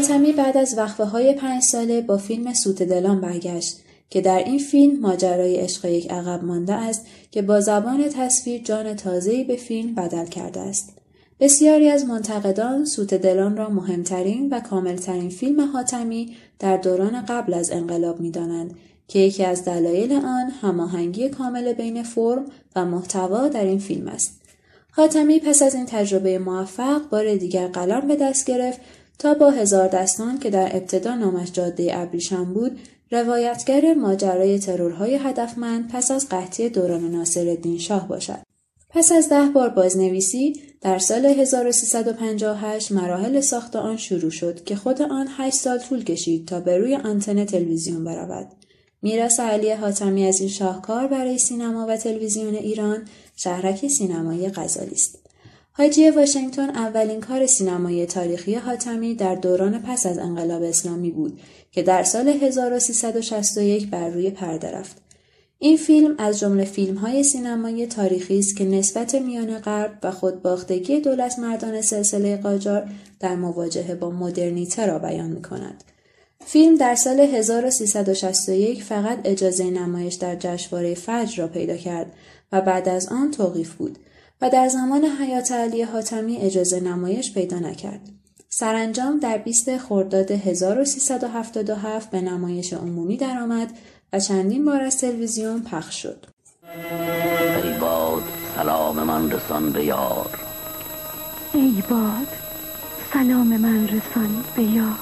بود. 0.00 0.10
حاتمی 0.10 0.32
بعد 0.32 0.56
از 0.56 0.78
وقفه 0.78 1.04
های 1.04 1.32
پنج 1.32 1.62
ساله 1.62 2.00
با 2.00 2.16
فیلم 2.16 2.54
سوت 2.54 2.82
دلان 2.82 3.20
برگشت 3.20 3.78
که 4.10 4.20
در 4.20 4.38
این 4.38 4.58
فیلم 4.58 5.00
ماجرای 5.00 5.56
عشق 5.56 5.84
یک 5.84 6.10
عقب 6.10 6.44
مانده 6.44 6.74
است 6.74 7.06
که 7.30 7.42
با 7.42 7.60
زبان 7.60 8.08
تصویر 8.08 8.62
جان 8.62 8.96
تازه‌ای 8.96 9.44
به 9.44 9.56
فیلم 9.56 9.94
بدل 9.94 10.26
کرده 10.26 10.60
است. 10.60 10.92
بسیاری 11.40 11.88
از 11.88 12.04
منتقدان 12.04 12.84
سوت 12.84 13.14
دلان 13.14 13.56
را 13.56 13.68
مهمترین 13.68 14.48
و 14.50 14.60
کاملترین 14.60 15.28
فیلم 15.28 15.60
حاتمی 15.60 16.36
در 16.58 16.76
دوران 16.76 17.24
قبل 17.28 17.54
از 17.54 17.70
انقلاب 17.70 18.20
می 18.20 18.30
دانند 18.30 18.74
که 19.08 19.18
یکی 19.18 19.44
از 19.44 19.64
دلایل 19.64 20.12
آن 20.12 20.50
هماهنگی 20.62 21.28
کامل 21.28 21.72
بین 21.72 22.02
فرم 22.02 22.44
و 22.76 22.84
محتوا 22.84 23.48
در 23.48 23.64
این 23.64 23.78
فیلم 23.78 24.08
است. 24.08 24.40
حاتمی 24.90 25.40
پس 25.40 25.62
از 25.62 25.74
این 25.74 25.86
تجربه 25.86 26.38
موفق 26.38 27.08
بار 27.08 27.34
دیگر 27.34 27.68
قلم 27.68 28.06
به 28.08 28.16
دست 28.16 28.46
گرفت 28.46 28.80
تا 29.18 29.34
با 29.34 29.50
هزار 29.50 29.88
دستان 29.88 30.38
که 30.38 30.50
در 30.50 30.76
ابتدا 30.76 31.14
نامش 31.14 31.52
جاده 31.52 31.98
ابریشم 31.98 32.54
بود 32.54 32.78
روایتگر 33.10 33.94
ماجرای 33.94 34.58
ترورهای 34.58 35.14
هدفمند 35.14 35.90
پس 35.92 36.10
از 36.10 36.28
قحطی 36.28 36.68
دوران 36.68 37.10
ناصرالدین 37.10 37.78
شاه 37.78 38.08
باشد. 38.08 38.38
پس 38.90 39.12
از 39.12 39.28
ده 39.28 39.46
بار 39.54 39.68
بازنویسی 39.68 40.60
در 40.80 40.98
سال 40.98 41.26
1358 41.26 42.92
مراحل 42.92 43.40
ساخت 43.40 43.76
آن 43.76 43.96
شروع 43.96 44.30
شد 44.30 44.64
که 44.64 44.76
خود 44.76 45.02
آن 45.02 45.28
8 45.36 45.56
سال 45.56 45.78
طول 45.78 46.04
کشید 46.04 46.48
تا 46.48 46.60
به 46.60 46.78
روی 46.78 46.96
آنتن 46.96 47.44
تلویزیون 47.44 48.04
برود. 48.04 48.46
میراث 49.02 49.40
علی 49.40 49.72
حاتمی 49.72 50.26
از 50.26 50.40
این 50.40 50.48
شاهکار 50.48 51.06
برای 51.06 51.38
سینما 51.38 51.86
و 51.86 51.96
تلویزیون 51.96 52.54
ایران 52.54 53.04
شهرک 53.36 53.88
سینمایی 53.88 54.48
غزالی 54.48 54.94
است. 54.94 55.27
حاجی 55.78 56.10
واشنگتن 56.10 56.70
اولین 56.70 57.20
کار 57.20 57.46
سینمایی 57.46 58.06
تاریخی 58.06 58.54
حاتمی 58.54 59.14
در 59.14 59.34
دوران 59.34 59.82
پس 59.82 60.06
از 60.06 60.18
انقلاب 60.18 60.62
اسلامی 60.62 61.10
بود 61.10 61.40
که 61.72 61.82
در 61.82 62.02
سال 62.02 62.28
1361 62.28 63.90
بر 63.90 64.08
روی 64.08 64.30
پرده 64.30 64.70
رفت. 64.70 64.96
این 65.58 65.76
فیلم 65.76 66.14
از 66.18 66.40
جمله 66.40 66.64
فیلم‌های 66.64 67.24
سینمایی 67.24 67.86
تاریخی 67.86 68.38
است 68.38 68.56
که 68.56 68.64
نسبت 68.64 69.14
میان 69.14 69.58
غرب 69.58 69.98
و 70.02 70.10
خودباختگی 70.10 71.00
دولت 71.00 71.38
مردان 71.38 71.82
سلسله 71.82 72.36
قاجار 72.36 72.90
در 73.20 73.36
مواجهه 73.36 73.94
با 73.94 74.10
مدرنیته 74.10 74.86
را 74.86 74.98
بیان 74.98 75.30
می‌کند. 75.30 75.84
فیلم 76.46 76.76
در 76.76 76.94
سال 76.94 77.20
1361 77.20 78.82
فقط 78.84 79.18
اجازه 79.24 79.70
نمایش 79.70 80.14
در 80.14 80.36
جشنواره 80.36 80.94
فجر 80.94 81.42
را 81.42 81.48
پیدا 81.48 81.76
کرد 81.76 82.12
و 82.52 82.60
بعد 82.60 82.88
از 82.88 83.08
آن 83.08 83.30
توقیف 83.30 83.74
بود 83.74 83.98
و 84.40 84.50
در 84.50 84.68
زمان 84.68 85.04
حیات 85.04 85.52
علی 85.52 85.82
حاتمی 85.82 86.36
اجازه 86.36 86.80
نمایش 86.80 87.34
پیدا 87.34 87.58
نکرد. 87.58 88.00
سرانجام 88.48 89.18
در 89.18 89.38
20 89.38 89.78
خرداد 89.78 90.30
1377 90.30 92.10
به 92.10 92.20
نمایش 92.20 92.72
عمومی 92.72 93.16
درآمد 93.16 93.70
و 94.12 94.20
چندین 94.20 94.64
بار 94.64 94.82
از 94.82 94.98
تلویزیون 94.98 95.62
پخش 95.62 96.02
شد. 96.02 96.26
ای 97.64 97.78
باد 97.80 98.22
سلام 98.56 99.02
من 99.02 99.30
رسان 99.30 99.72
به 99.72 99.84
یار 99.84 100.38
ای 101.54 101.82
باد 101.90 102.26
سلام 103.12 103.56
من 103.56 103.88
رسان 103.88 104.44
به 104.56 104.62
یار 104.62 104.98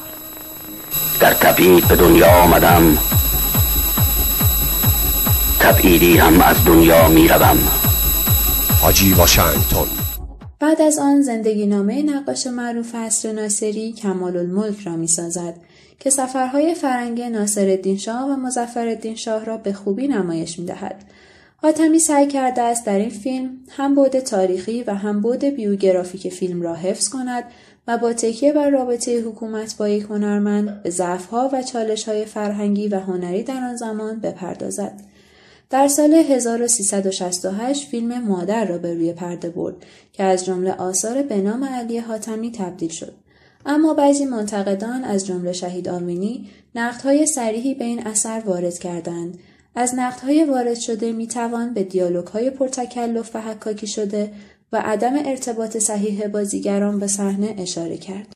در 1.20 1.34
تبعید 1.34 1.88
به 1.88 1.96
دنیا 1.96 2.26
آمدم 2.26 2.98
تبعیدی 5.60 6.16
هم 6.16 6.40
از 6.40 6.64
دنیا 6.64 7.08
می 7.08 7.28
روم 7.28 7.85
حاجی 8.83 9.12
واشنگتن 9.12 9.87
بعد 10.61 10.83
از 10.83 10.99
آن 10.99 11.23
زندگی 11.23 11.66
نامه 11.66 12.02
نقاش 12.02 12.47
معروف 12.47 12.95
اصر 12.95 13.33
ناصری 13.33 13.92
کمال 13.92 14.37
الملک 14.37 14.80
را 14.80 14.97
می 14.97 15.09
سازد 15.09 15.54
که 15.99 16.11
سفرهای 16.11 16.75
فرنگ 16.75 17.23
ناصر 17.23 17.97
شاه 17.99 18.30
و 18.30 18.37
مزفر 18.37 19.14
شاه 19.14 19.45
را 19.45 19.56
به 19.56 19.73
خوبی 19.73 20.09
نمایش 20.09 20.59
می 20.59 20.66
دهد. 20.66 21.04
حاتمی 21.56 21.99
سعی 21.99 22.26
کرده 22.26 22.62
است 22.62 22.87
در 22.87 22.99
این 22.99 23.11
فیلم 23.11 23.50
هم 23.68 23.95
بود 23.95 24.18
تاریخی 24.18 24.83
و 24.83 24.95
هم 24.95 25.21
بود 25.21 25.45
بیوگرافیک 25.45 26.33
فیلم 26.33 26.62
را 26.62 26.75
حفظ 26.75 27.09
کند 27.09 27.45
و 27.88 27.99
با 27.99 28.12
تکیه 28.12 28.52
بر 28.52 28.71
رابطه 28.71 29.21
حکومت 29.21 29.76
با 29.76 29.88
یک 29.88 30.02
هنرمند 30.02 30.83
به 30.83 30.90
ضعفها 30.90 31.50
و 31.52 31.62
چالشهای 31.62 32.25
فرهنگی 32.25 32.88
و 32.88 33.00
هنری 33.00 33.42
در 33.42 33.61
آن 33.64 33.76
زمان 33.76 34.21
بپردازد. 34.21 35.00
در 35.70 35.88
سال 35.88 36.14
1368 36.14 37.88
فیلم 37.88 38.25
مادر 38.25 38.64
را 38.64 38.78
به 38.78 38.94
روی 38.94 39.12
پرده 39.12 39.50
برد 39.50 39.75
که 40.12 40.25
از 40.25 40.44
جمله 40.44 40.73
آثار 40.73 41.23
به 41.23 41.37
نام 41.37 41.64
علی 41.64 41.99
حاتمی 41.99 42.52
تبدیل 42.52 42.90
شد. 42.90 43.14
اما 43.66 43.94
بعضی 43.94 44.25
منتقدان 44.25 45.04
از 45.04 45.26
جمله 45.26 45.52
شهید 45.52 45.88
آرمینی 45.88 46.49
نقدهای 46.75 47.26
سریحی 47.26 47.75
به 47.75 47.85
این 47.85 48.06
اثر 48.06 48.42
وارد 48.46 48.78
کردند 48.78 49.38
از 49.75 49.94
نقدهای 49.94 50.44
وارد 50.44 50.78
شده 50.78 51.12
می 51.12 51.26
توان 51.26 51.75
به 51.75 51.85
دیالوگهای 51.85 52.50
پرتکلف 52.50 53.30
و 53.37 53.40
حکاکی 53.40 53.87
شده 53.87 54.32
و 54.73 54.82
عدم 54.85 55.14
ارتباط 55.25 55.76
صحیح 55.76 56.26
بازیگران 56.26 56.99
به 56.99 57.06
صحنه 57.06 57.54
اشاره 57.58 57.96
کرد. 57.96 58.32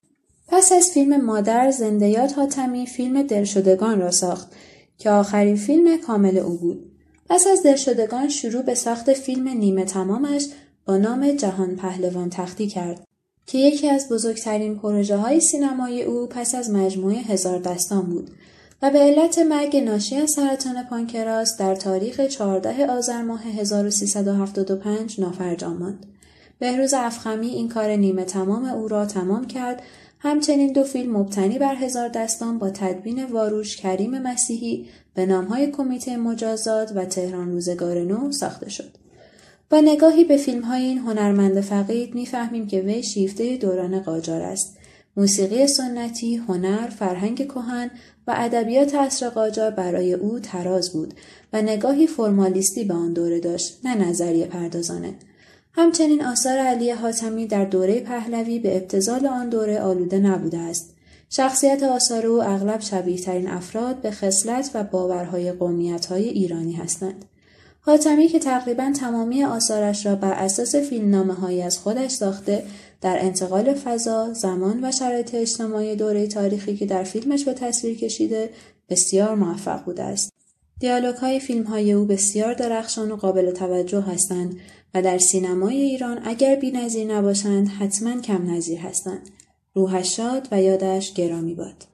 پس 0.49 0.73
از 0.73 0.91
فیلم 0.95 1.25
مادر 1.25 1.71
زندیات 1.71 2.39
حاتمی 2.39 2.87
فیلم 2.87 3.23
دلشدگان 3.23 4.01
را 4.01 4.11
ساخت 4.11 4.53
که 4.99 5.11
آخرین 5.11 5.57
فیلم 5.57 5.99
کامل 5.99 6.39
او 6.39 6.57
بود. 6.57 6.90
پس 7.31 7.47
از 7.47 7.63
دلشدگان 7.63 8.29
شروع 8.29 8.63
به 8.63 8.75
ساخت 8.75 9.13
فیلم 9.13 9.49
نیمه 9.49 9.85
تمامش 9.85 10.47
با 10.85 10.97
نام 10.97 11.33
جهان 11.33 11.77
پهلوان 11.77 12.31
تختی 12.31 12.67
کرد 12.67 13.05
که 13.47 13.59
یکی 13.59 13.89
از 13.89 14.09
بزرگترین 14.09 14.79
پروژه 14.79 15.17
های 15.17 15.41
سینمایی 15.41 16.03
او 16.03 16.27
پس 16.27 16.55
از 16.55 16.71
مجموعه 16.71 17.17
هزار 17.17 17.59
دستان 17.59 18.03
بود 18.03 18.31
و 18.83 18.91
به 18.91 18.99
علت 18.99 19.39
مرگ 19.39 19.77
ناشی 19.77 20.17
از 20.17 20.31
سرطان 20.31 20.83
پانکراس 20.91 21.57
در 21.59 21.75
تاریخ 21.75 22.21
14 22.21 22.87
آذر 22.87 23.23
ماه 23.23 23.43
1375 23.43 25.21
نافرجام 25.21 25.77
ماند. 25.77 26.07
بهروز 26.59 26.95
افخمی 26.95 27.49
این 27.49 27.69
کار 27.69 27.91
نیمه 27.91 28.25
تمام 28.25 28.65
او 28.65 28.89
را 28.89 29.07
تمام 29.07 29.47
کرد 29.47 29.83
همچنین 30.19 30.73
دو 30.73 30.85
فیلم 30.85 31.17
مبتنی 31.17 31.59
بر 31.59 31.75
هزار 31.75 32.09
دستان 32.09 32.59
با 32.59 32.71
تدوین 32.71 33.25
واروش 33.25 33.77
کریم 33.77 34.19
مسیحی 34.19 34.87
به 35.21 35.27
نامهای 35.27 35.71
کمیته 35.71 36.17
مجازات 36.17 36.93
و 36.95 37.05
تهران 37.05 37.53
روزگار 37.53 37.99
نو 37.99 38.33
ساخته 38.33 38.71
شد. 38.71 38.91
با 39.71 39.81
نگاهی 39.81 40.25
به 40.25 40.37
فیلم 40.37 40.63
های 40.63 40.83
این 40.83 40.99
هنرمند 40.99 41.61
فقید 41.61 42.15
می‌فهمیم 42.15 42.67
که 42.67 42.81
وی 42.81 43.03
شیفته 43.03 43.57
دوران 43.57 44.01
قاجار 44.01 44.43
است. 44.43 44.77
موسیقی 45.17 45.67
سنتی، 45.67 46.37
هنر، 46.37 46.89
فرهنگ 46.89 47.49
کهن 47.49 47.91
و 48.27 48.35
ادبیات 48.37 48.95
عصر 48.95 49.29
قاجار 49.29 49.71
برای 49.71 50.13
او 50.13 50.39
تراز 50.39 50.93
بود 50.93 51.15
و 51.53 51.63
نگاهی 51.63 52.07
فرمالیستی 52.07 52.85
به 52.85 52.95
آن 52.95 53.13
دوره 53.13 53.41
داشت 53.41 53.79
نه 53.85 53.95
نظریه 53.95 54.47
پردازانه. 54.47 55.15
همچنین 55.73 56.25
آثار 56.25 56.59
علی 56.59 56.91
حاتمی 56.91 57.47
در 57.47 57.65
دوره 57.65 58.01
پهلوی 58.01 58.59
به 58.59 58.77
ابتزال 58.77 59.27
آن 59.27 59.49
دوره 59.49 59.81
آلوده 59.81 60.19
نبوده 60.19 60.59
است. 60.59 60.95
شخصیت 61.33 61.83
آثار 61.83 62.27
او 62.27 62.43
اغلب 62.43 62.81
شبیه 62.81 63.19
ترین 63.19 63.49
افراد 63.49 64.01
به 64.01 64.11
خصلت 64.11 64.71
و 64.75 64.85
باورهای 64.85 65.53
قومیت 65.53 66.07
های 66.07 66.29
ایرانی 66.29 66.73
هستند. 66.73 67.25
حاتمی 67.81 68.29
که 68.29 68.39
تقریبا 68.39 68.93
تمامی 69.01 69.45
آثارش 69.45 70.07
را 70.07 70.15
بر 70.15 70.33
اساس 70.33 70.77
فیلمنامه 70.77 71.35
هایی 71.35 71.63
از 71.63 71.79
خودش 71.79 72.11
ساخته 72.11 72.63
در 73.01 73.19
انتقال 73.21 73.75
فضا، 73.75 74.33
زمان 74.33 74.85
و 74.85 74.93
شرایط 74.93 75.35
اجتماعی 75.35 75.97
دوره 75.97 76.27
تاریخی 76.27 76.77
که 76.77 76.87
در 76.87 77.05
فیلمش 77.05 77.45
به 77.45 77.55
تصویر 77.55 77.99
کشیده 77.99 78.51
بسیار 78.89 79.35
موفق 79.35 79.85
بوده 79.85 80.03
است. 80.03 80.33
دیالوگ 80.81 81.15
های 81.15 81.41
فیلم 81.41 81.65
های 81.65 81.93
او 81.93 82.05
بسیار 82.05 82.55
درخشان 82.55 83.13
و 83.13 83.17
قابل 83.17 83.51
توجه 83.51 84.01
هستند 84.01 84.57
و 84.95 85.03
در 85.03 85.19
سینمای 85.19 85.77
ایران 85.77 86.21
اگر 86.25 86.55
بی 86.55 86.71
نظیر 86.71 87.15
نباشند 87.15 87.69
حتما 87.69 88.21
کم 88.21 88.51
نظیر 88.51 88.79
هستند. 88.79 89.31
روحش 89.75 90.17
شاد 90.17 90.49
و 90.53 90.63
یادش 90.63 91.15
گرامی 91.15 91.55
باد. 91.55 91.85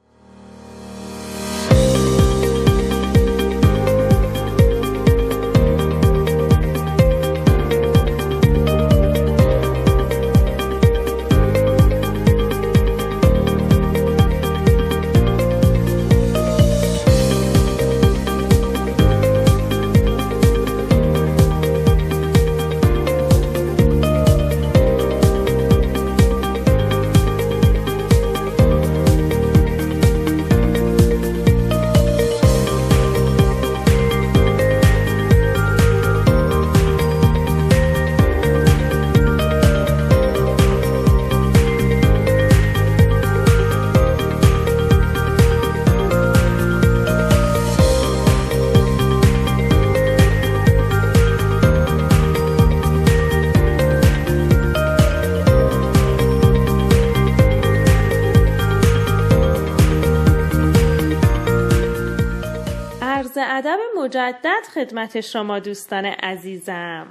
مجدد 64.06 64.62
خدمت 64.74 65.20
شما 65.20 65.58
دوستان 65.58 66.04
عزیزم. 66.04 67.06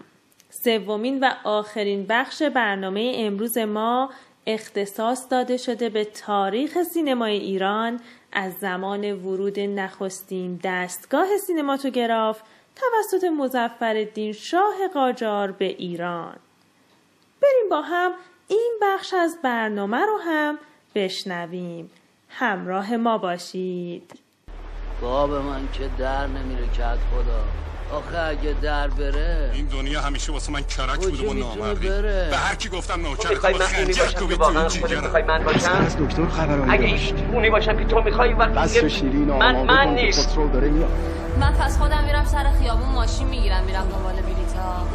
سومین 0.49 1.19
و 1.19 1.31
آخرین 1.43 2.05
بخش 2.09 2.41
برنامه 2.41 3.13
امروز 3.15 3.57
ما 3.57 4.09
اختصاص 4.47 5.25
داده 5.29 5.57
شده 5.57 5.89
به 5.89 6.05
تاریخ 6.05 6.83
سینمای 6.83 7.37
ایران 7.37 7.99
از 8.31 8.53
زمان 8.53 9.11
ورود 9.11 9.59
نخستین 9.59 10.59
دستگاه 10.63 11.37
سینماتوگراف 11.37 12.41
توسط 12.75 13.23
مزفر 13.23 14.31
شاه 14.31 14.87
قاجار 14.93 15.51
به 15.51 15.65
ایران. 15.65 16.35
بریم 17.41 17.69
با 17.69 17.81
هم 17.81 18.11
این 18.47 18.73
بخش 18.81 19.13
از 19.13 19.37
برنامه 19.43 20.05
رو 20.05 20.17
هم 20.17 20.59
بشنویم. 20.95 21.91
همراه 22.29 22.97
ما 22.97 23.17
باشید. 23.17 24.24
خواب 24.99 25.31
من 25.33 25.67
که 25.73 25.89
در 25.97 26.27
نمیره 26.27 26.67
کت 26.67 26.79
خدا. 26.81 27.43
آخه 27.91 28.19
اگه 28.19 28.55
در 28.61 28.87
بره 28.87 29.51
این 29.53 29.65
دنیا 29.65 30.01
همیشه 30.01 30.31
واسه 30.31 30.51
من 30.51 30.61
کرک 30.61 30.95
بوده 30.95 31.11
می‌تونه 31.11 31.39
نامردی؟ 31.39 31.87
به 31.89 32.37
هر 32.37 32.55
کی 32.55 32.69
گفتم 32.69 33.01
نوکر 33.01 33.35
باشم 33.35 34.27
که 34.27 34.35
واقعا 34.35 34.69
خودت 34.69 35.03
می‌خوای 35.03 35.23
من 35.23 35.43
باشم؟ 35.43 35.71
از 35.71 35.97
دکتر 35.97 36.27
خبر 36.27 36.69
اگه 36.69 36.85
این 36.85 36.99
اونی 37.33 37.49
باشم 37.49 37.77
که 37.77 37.85
تو 37.85 38.01
می‌خوای 38.01 38.33
وقتی 38.33 38.53
بس 38.53 38.75
میگه 38.75 38.89
شیرین 38.89 39.25
من 39.25 39.65
من 39.65 39.87
نیست. 39.87 40.37
من 41.39 41.53
پس 41.53 41.77
خودم 41.77 42.03
میرم 42.03 42.25
سر 42.25 42.51
خیابون 42.61 42.89
ماشین 42.89 43.27
می‌گیرم 43.27 43.63
میرم 43.63 43.87
دنبال 43.89 44.13
بلیطا 44.13 44.44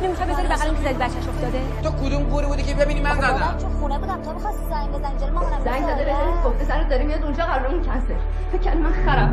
نمی‌خوای 0.03 0.29
بذاری 0.29 0.49
بغل 0.49 0.71
که 0.75 0.83
زدی 0.89 0.99
بچه‌ش 1.05 1.29
افتاده؟ 1.33 1.61
تو 1.83 1.91
کدوم 1.91 2.23
گوره 2.23 2.47
بودی 2.47 2.63
که 2.63 2.75
ببینی 2.75 3.01
من 3.01 3.15
زدم؟ 3.15 3.55
چون 3.63 3.73
خونه 3.81 3.99
بودم 3.99 4.23
تو 4.23 4.33
می‌خواستی 4.33 4.65
زنگ 4.71 4.89
بزنی 4.93 5.19
جلو 5.21 5.33
مامانم 5.33 5.65
زنگ 5.65 5.83
زده 5.91 6.05
بهش 6.05 6.45
گفته 6.45 6.65
سرت 6.65 6.89
داره 6.89 7.05
میاد 7.05 7.23
اونجا 7.25 7.45
قرارمون 7.45 7.83
کنسل 7.83 8.21
فکر 8.53 8.75
من 8.75 8.93
خرم. 9.07 9.31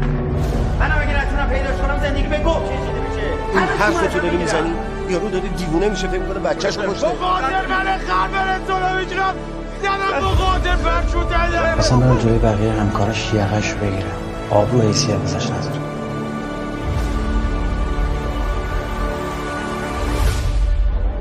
منم 0.80 0.98
اگه 1.02 1.14
نتونم 1.22 1.50
پیداش 1.50 1.78
کنم 1.82 2.00
زندگی 2.00 2.28
به 2.28 2.38
گم 2.38 2.62
کشیده 2.70 3.00
میشه 3.10 3.28
این 3.54 3.68
حرف 3.80 4.14
تو 4.14 4.20
داری 4.20 4.38
می‌زنی؟ 4.38 4.74
یارو 5.10 5.30
داره 5.30 5.48
دیوونه 5.48 5.90
میشه 5.90 6.08
فکر 6.08 6.26
کنه 6.26 6.40
بچه‌شو 6.40 6.94
کشته 6.94 7.08
بخاطر 7.08 7.68
من 7.68 7.98
خر 7.98 8.28
برسونه 8.28 8.96
می‌تونم 9.00 9.34
زدم 9.82 10.28
بخاطر 10.28 10.76
فرشوت 10.76 11.32
اصلا 11.80 12.18
جای 12.18 12.38
بقیه 12.38 12.72
همکاراش 12.72 13.34
یقش 13.34 13.70
رو 13.72 13.78
بگیرم 13.78 14.12
آبرو 14.52 14.82
حیثیت 14.82 15.22
ازش 15.24 15.50
نداره 15.50 15.87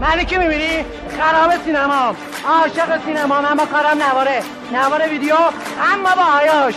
منی 0.06 0.24
که 0.24 0.38
می‌بینی؟ 0.38 0.84
خراب 1.18 1.64
سینما. 1.64 2.14
عاشق 2.48 3.04
سینما. 3.04 3.36
اما 3.36 3.66
کارم 3.66 4.02
نواره. 4.02 4.42
نواره 4.72 5.08
ویدیو. 5.08 5.34
اما 5.92 6.14
با 6.16 6.22
آیاش. 6.22 6.74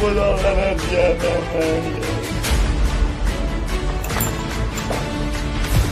خدا 0.00 0.36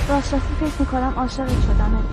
راستی 0.09 0.41
فکر 0.61 0.81
می‌کنم 0.81 1.15
عاشقت 1.17 1.49
شدم 1.49 2.05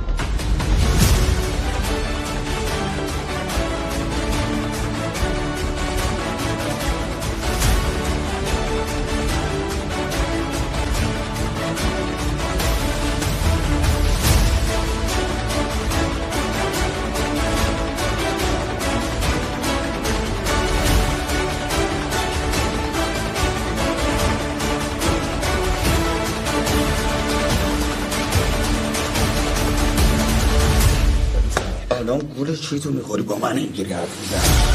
گول 32.42 32.56
چی 32.56 32.80
تو 32.80 32.92
می‌خوری؟ 32.92 33.24
با 33.24 33.36
من 33.36 33.58
اینجوری 33.58 33.94
حرف 33.94 34.20
می‌زنی. 34.20 34.71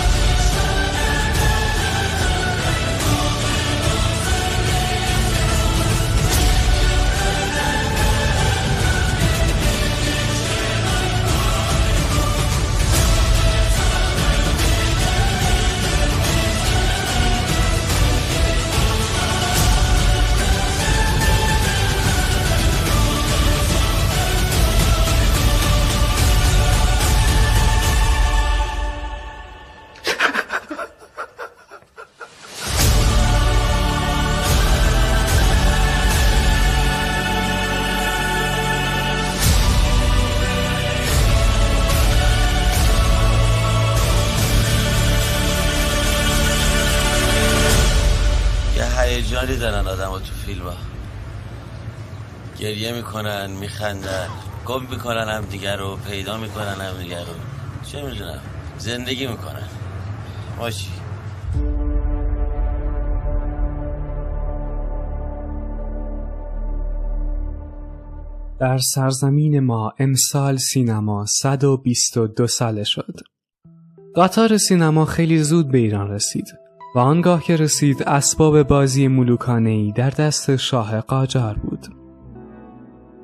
دارن 49.70 49.88
آدم 49.88 50.18
تو 50.18 50.34
فیلم 50.46 50.62
ها. 50.62 50.76
گریه 52.58 52.92
می‌کنن 52.92 53.50
میخندن. 53.50 54.28
گم 54.66 54.82
می‌کنن 54.90 55.28
هم 55.28 55.44
دیگر 55.44 55.76
رو 55.76 55.96
پیدا 55.96 56.38
می‌کنن 56.38 56.80
هم 56.80 57.02
دیگر 57.02 57.20
رو. 57.20 57.32
چه 57.84 58.02
می‌دونم. 58.02 58.40
زندگی 58.78 59.26
می‌کنن. 59.26 59.68
باشی 60.58 60.88
در 68.60 68.78
سرزمین 68.78 69.60
ما 69.60 69.92
امسال 69.98 70.56
سینما 70.56 71.26
122 71.26 72.46
ساله 72.46 72.84
شد. 72.84 73.20
قطار 74.16 74.56
سینما 74.56 75.04
خیلی 75.04 75.42
زود 75.42 75.70
به 75.70 75.78
ایران 75.78 76.10
رسید. 76.10 76.65
و 76.96 76.98
آنگاه 76.98 77.42
که 77.42 77.56
رسید 77.56 78.02
اسباب 78.02 78.62
بازی 78.62 79.08
ملوکانه‌ای 79.08 79.92
در 79.92 80.10
دست 80.10 80.56
شاه 80.56 81.00
قاجار 81.00 81.54
بود. 81.54 81.86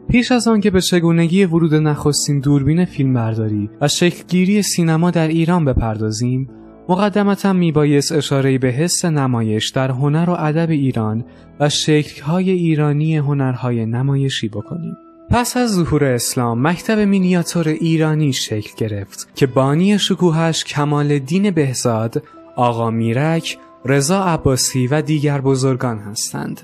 پیش 0.08 0.32
از 0.32 0.48
آنکه 0.48 0.70
به 0.70 0.80
چگونگی 0.80 1.44
ورود 1.44 1.74
نخستین 1.74 2.40
دوربین 2.40 2.84
فیلمبرداری 2.84 3.70
و 3.80 3.88
شکلگیری 3.88 4.62
سینما 4.62 5.10
در 5.10 5.28
ایران 5.28 5.64
بپردازیم، 5.64 6.50
مقدمتا 6.88 7.52
میبایست 7.52 8.12
اشاره 8.12 8.58
به 8.58 8.68
حس 8.68 9.04
نمایش 9.04 9.68
در 9.68 9.90
هنر 9.90 10.30
و 10.30 10.36
ادب 10.38 10.70
ایران 10.70 11.24
و 11.60 11.68
شکلهای 11.68 12.50
ایرانی 12.50 13.16
هنرهای 13.16 13.86
نمایشی 13.86 14.48
بکنیم. 14.48 14.96
پس 15.30 15.56
از 15.56 15.74
ظهور 15.74 16.04
اسلام 16.04 16.66
مکتب 16.66 16.98
مینیاتور 16.98 17.68
ایرانی 17.68 18.32
شکل 18.32 18.70
گرفت 18.76 19.28
که 19.34 19.46
بانی 19.46 19.98
شکوهش 19.98 20.64
کمال 20.64 21.18
دین 21.18 21.50
بهزاد، 21.50 22.22
آقا 22.56 22.90
میرک، 22.90 23.58
رضا 23.84 24.24
عباسی 24.24 24.86
و 24.86 25.02
دیگر 25.02 25.40
بزرگان 25.40 25.98
هستند. 25.98 26.60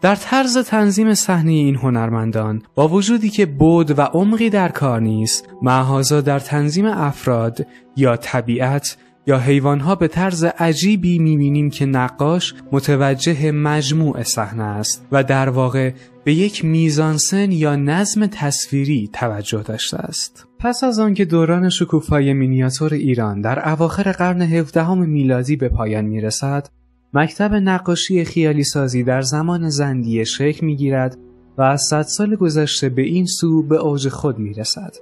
در 0.00 0.14
طرز 0.14 0.58
تنظیم 0.58 1.14
صحنه 1.14 1.52
این 1.52 1.76
هنرمندان 1.76 2.62
با 2.74 2.88
وجودی 2.88 3.30
که 3.30 3.46
بود 3.46 3.98
و 3.98 4.02
عمقی 4.02 4.50
در 4.50 4.68
کار 4.68 5.00
نیست 5.00 5.48
معهازا 5.62 6.20
در 6.20 6.38
تنظیم 6.38 6.86
افراد 6.86 7.66
یا 7.96 8.16
طبیعت 8.16 8.96
یا 9.26 9.38
حیوانها 9.38 9.94
به 9.94 10.08
طرز 10.08 10.44
عجیبی 10.44 11.18
می‌بینیم 11.18 11.70
که 11.70 11.86
نقاش 11.86 12.54
متوجه 12.72 13.52
مجموع 13.52 14.22
صحنه 14.22 14.62
است 14.62 15.06
و 15.12 15.24
در 15.24 15.48
واقع 15.48 15.92
به 16.24 16.34
یک 16.34 16.64
میزانسن 16.64 17.52
یا 17.52 17.76
نظم 17.76 18.26
تصویری 18.26 19.10
توجه 19.12 19.62
داشته 19.62 19.96
است. 19.96 20.46
پس 20.58 20.84
از 20.84 20.98
آنکه 20.98 21.24
دوران 21.24 21.68
شکوفای 21.68 22.32
مینیاتور 22.32 22.94
ایران 22.94 23.40
در 23.40 23.68
اواخر 23.68 24.12
قرن 24.12 24.42
17 24.42 24.94
میلادی 24.94 25.56
به 25.56 25.68
پایان 25.68 26.04
می‌رسد، 26.04 26.68
مکتب 27.14 27.54
نقاشی 27.54 28.24
خیالی 28.24 28.64
سازی 28.64 29.02
در 29.02 29.22
زمان 29.22 29.68
زندیه 29.68 30.24
شکل 30.24 30.66
می‌گیرد 30.66 31.18
و 31.58 31.62
از 31.62 31.82
صد 31.82 32.02
سال 32.02 32.36
گذشته 32.36 32.88
به 32.88 33.02
این 33.02 33.26
سو 33.26 33.62
به 33.62 33.76
اوج 33.76 34.08
خود 34.08 34.38
می‌رسد 34.38 34.94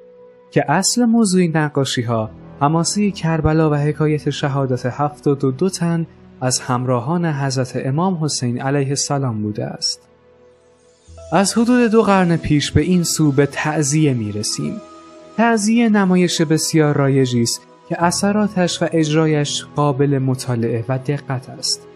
که 0.50 0.70
اصل 0.70 1.04
موضوع 1.04 1.46
نقاشی 1.54 2.02
ها 2.02 2.30
حماسه 2.60 3.10
کربلا 3.10 3.70
و 3.70 3.74
حکایت 3.74 4.30
شهادت 4.30 4.86
هفتاد 4.86 5.44
و 5.44 5.50
دو 5.50 5.70
تن 5.70 6.06
از 6.40 6.60
همراهان 6.60 7.26
حضرت 7.26 7.72
امام 7.74 8.24
حسین 8.24 8.60
علیه 8.60 8.88
السلام 8.88 9.42
بوده 9.42 9.64
است. 9.64 10.00
از 11.32 11.52
حدود 11.52 11.90
دو 11.90 12.02
قرن 12.02 12.36
پیش 12.36 12.72
به 12.72 12.80
این 12.80 13.02
سو 13.02 13.32
به 13.32 13.46
تعذیه 13.46 14.14
می 14.14 14.32
رسیم. 14.32 14.76
تعذیه 15.36 15.88
نمایش 15.88 16.42
بسیار 16.42 16.96
رایجی 16.96 17.42
است 17.42 17.60
که 17.88 18.04
اثراتش 18.04 18.82
و 18.82 18.88
اجرایش 18.92 19.64
قابل 19.76 20.18
مطالعه 20.18 20.84
و 20.88 20.98
دقت 20.98 21.48
است. 21.48 21.86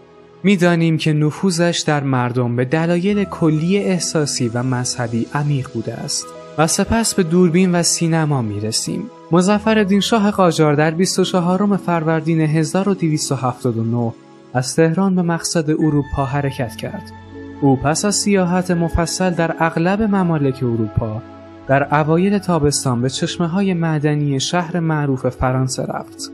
می‌دانیم 0.43 0.99
که 0.99 1.13
نفوذش 1.13 1.85
در 1.87 2.03
مردم 2.03 2.57
به 2.57 2.65
دلایل 2.65 3.25
کلی 3.25 3.79
احساسی 3.79 4.49
و 4.49 4.63
مذهبی 4.63 5.27
عمیق 5.35 5.69
بوده 5.73 5.95
است. 5.95 6.27
و 6.59 6.67
سپس 6.67 7.15
به 7.15 7.23
دوربین 7.23 7.75
و 7.75 7.83
سینما 7.83 8.43
می 8.43 8.61
رسیم. 8.61 9.11
مزفر 9.31 10.01
شاه 10.01 10.31
قاجار 10.31 10.75
در 10.75 10.91
24 10.91 11.77
فروردین 11.77 12.41
1279 12.41 14.13
از 14.55 14.77
تهران 14.77 15.15
به 15.15 15.23
مقصد 15.23 15.71
اروپا 15.71 16.25
حرکت 16.25 16.77
کرد. 16.77 17.13
او 17.61 17.77
پس 17.77 18.05
از 18.05 18.17
سیاحت 18.17 18.71
مفصل 18.71 19.31
در 19.31 19.55
اغلب 19.59 20.03
ممالک 20.03 20.57
اروپا 20.63 21.23
در 21.69 21.95
اوایل 22.01 22.39
تابستان 22.39 23.03
به 23.03 23.11
چشمه 23.11 23.47
های 23.47 23.75
معدنی 23.75 24.41
شهر 24.41 24.81
معروف 24.81 25.29
فرانسه 25.29 25.83
رفت. 25.83 26.33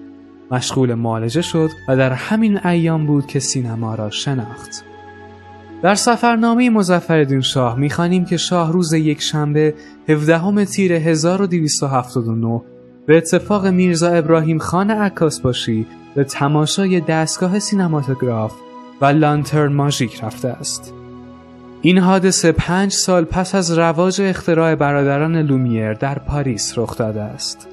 مشغول 0.51 0.95
معالجه 0.95 1.43
شد 1.43 1.71
و 1.89 1.97
در 1.97 2.13
همین 2.13 2.67
ایام 2.67 3.07
بود 3.07 3.27
که 3.27 3.41
سینما 3.41 3.95
را 3.95 4.11
شناخت. 4.11 4.85
در 5.83 5.95
سفرنامه 5.95 6.71
مزفردین 6.71 7.41
شاه 7.41 7.79
می‌خوانیم 7.79 8.25
که 8.25 8.37
شاه 8.37 8.73
روز 8.73 8.93
یک 8.93 9.23
شنبه 9.23 9.75
17 10.09 10.65
تیر 10.65 10.93
1279 10.93 12.63
به 13.07 13.17
اتفاق 13.17 13.67
میرزا 13.67 14.09
ابراهیم 14.09 14.59
خان 14.59 14.91
عکاس 14.91 15.41
باشی 15.41 15.87
به 16.15 16.25
تماشای 16.25 17.01
دستگاه 17.01 17.59
سینماتوگراف 17.59 18.53
و 19.01 19.07
لانترن 19.07 19.73
ماژیک 19.73 20.25
رفته 20.25 20.49
است. 20.49 20.95
این 21.83 21.99
حادثه 21.99 22.53
پنج 22.53 22.93
سال 22.93 23.25
پس 23.25 23.55
از 23.55 23.79
رواج 23.79 24.21
اختراع 24.21 24.75
برادران 24.75 25.37
لومیر 25.37 25.93
در 25.93 26.19
پاریس 26.19 26.79
رخ 26.79 26.97
داده 26.97 27.23
است. 27.23 27.69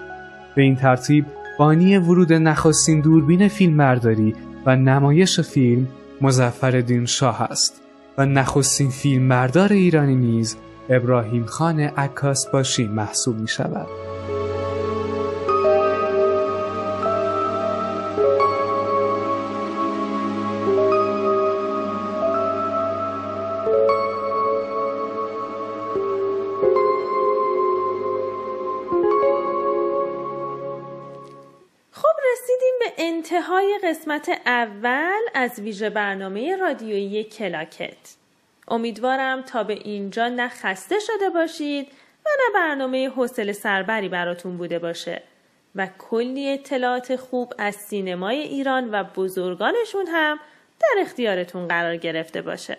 به 0.56 0.62
این 0.62 0.76
ترتیب 0.76 1.26
بانی 1.60 1.98
ورود 1.98 2.34
نخستین 2.34 3.02
دوربین 3.02 3.48
فیلمبرداری 3.48 4.36
و 4.66 4.76
نمایش 4.76 5.40
فیلم 5.40 5.88
مزفردین 6.22 7.06
شاه 7.06 7.42
است 7.42 7.85
و 8.18 8.26
نخستین 8.26 8.90
فیلمبردار 8.90 9.74
ایرانی 9.74 10.16
نیز 10.16 10.58
ابراهیم 10.90 11.46
خان 11.46 11.80
عکاس 11.80 12.48
باشی 12.48 12.88
محسوب 12.88 13.40
می 13.40 13.48
شود. 13.48 14.15
قسمت 33.84 34.42
اول 34.46 35.22
از 35.34 35.60
ویژه 35.60 35.90
برنامه 35.90 36.56
رادیویی 36.56 37.24
کلاکت. 37.24 38.16
امیدوارم 38.68 39.42
تا 39.42 39.64
به 39.64 39.74
اینجا 39.74 40.28
نه 40.30 40.48
خسته 40.50 40.96
شده 41.00 41.30
باشید 41.30 41.88
و 42.26 42.30
نه 42.30 42.54
برنامه 42.54 43.10
حوصله 43.10 43.54
سربری 43.54 44.10
براتون 44.10 44.58
بوده 44.58 44.80
باشه. 44.80 45.22
و 45.76 45.88
کلی 45.98 46.50
اطلاعات 46.50 47.16
خوب 47.16 47.54
از 47.58 47.76
سینمای 47.76 48.38
ایران 48.38 48.90
و 48.92 49.04
بزرگانشون 49.04 50.08
هم 50.08 50.40
در 50.80 51.02
اختیارتون 51.02 51.68
قرار 51.68 51.98
گرفته 51.98 52.42
باشه. 52.42 52.78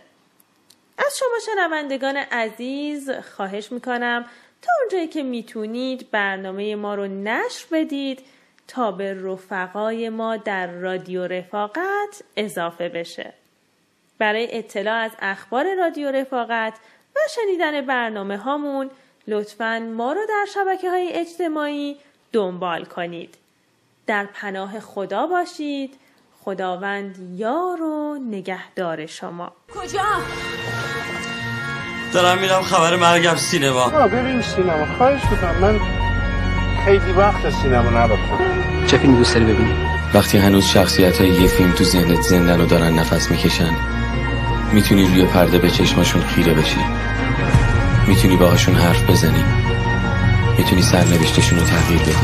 از 0.99 1.19
شما 1.19 1.55
شنوندگان 1.55 2.17
عزیز 2.17 3.11
خواهش 3.11 3.73
می‌کنم 3.73 4.25
تا 4.63 4.73
اونجایی 4.81 5.09
که 5.09 5.23
می‌تونید 5.23 6.11
برنامه 6.11 6.77
ما 6.77 6.95
رو 6.95 7.07
نشر 7.07 7.67
بدید 7.73 8.21
تا 8.69 8.93
به 8.93 9.15
رفقای 9.15 10.09
ما 10.09 10.37
در 10.37 10.67
رادیو 10.67 11.27
رفاقت 11.27 12.23
اضافه 12.37 12.89
بشه. 12.89 13.33
برای 14.19 14.59
اطلاع 14.59 14.95
از 14.95 15.11
اخبار 15.19 15.75
رادیو 15.75 16.11
رفاقت 16.11 16.75
و 17.17 17.19
شنیدن 17.35 17.87
برنامه 17.87 18.37
هامون 18.37 18.91
لطفا 19.29 19.79
ما 19.79 20.13
رو 20.13 20.21
در 20.29 20.47
شبکه 20.55 20.91
های 20.91 21.13
اجتماعی 21.13 21.97
دنبال 22.33 22.85
کنید. 22.85 23.35
در 24.07 24.27
پناه 24.35 24.81
خدا 24.81 25.27
باشید. 25.27 25.99
خداوند 26.45 27.17
یار 27.39 27.83
و 27.83 28.19
نگهدار 28.31 29.07
شما. 29.07 29.53
کجا؟ 29.75 30.05
دارم 32.15 32.39
میرم 32.39 32.63
خبر 32.63 32.97
مرگم 32.97 33.37
سینما 33.37 33.89
ببین 33.89 34.43
سینما 34.43 34.97
خواهش 34.97 35.21
می‌کنم 35.31 35.59
من 35.61 36.06
خیلی 36.87 37.13
وقت 37.13 37.51
سینما 37.63 37.91
نرفتم 37.91 38.39
چه 38.87 38.99
فیلمی 38.99 39.17
دوست 39.17 39.35
داری 39.35 39.45
ببینی؟ 39.45 39.75
وقتی 40.15 40.39
هنوز 40.39 40.65
شخصیت 40.65 41.21
های 41.21 41.29
یه 41.29 41.49
فیلم 41.49 41.73
تو 41.73 41.85
ذهنت 41.85 42.21
زندن 42.21 42.61
و 42.61 42.67
دارن 42.67 42.99
نفس 42.99 43.31
می‌کشن 43.31 43.77
می‌تونی 44.73 45.07
روی 45.07 45.25
پرده 45.25 45.59
به 45.59 45.71
چشماشون 45.71 46.23
خیره 46.23 46.55
بشی. 46.55 46.81
می‌تونی 48.09 48.37
باهاشون 48.37 48.75
حرف 48.75 49.11
بزنی. 49.11 49.45
می‌تونی 50.59 50.83
سرنوشتشون 50.83 51.59
رو 51.59 51.65
تغییر 51.65 52.03
بدی. 52.03 52.15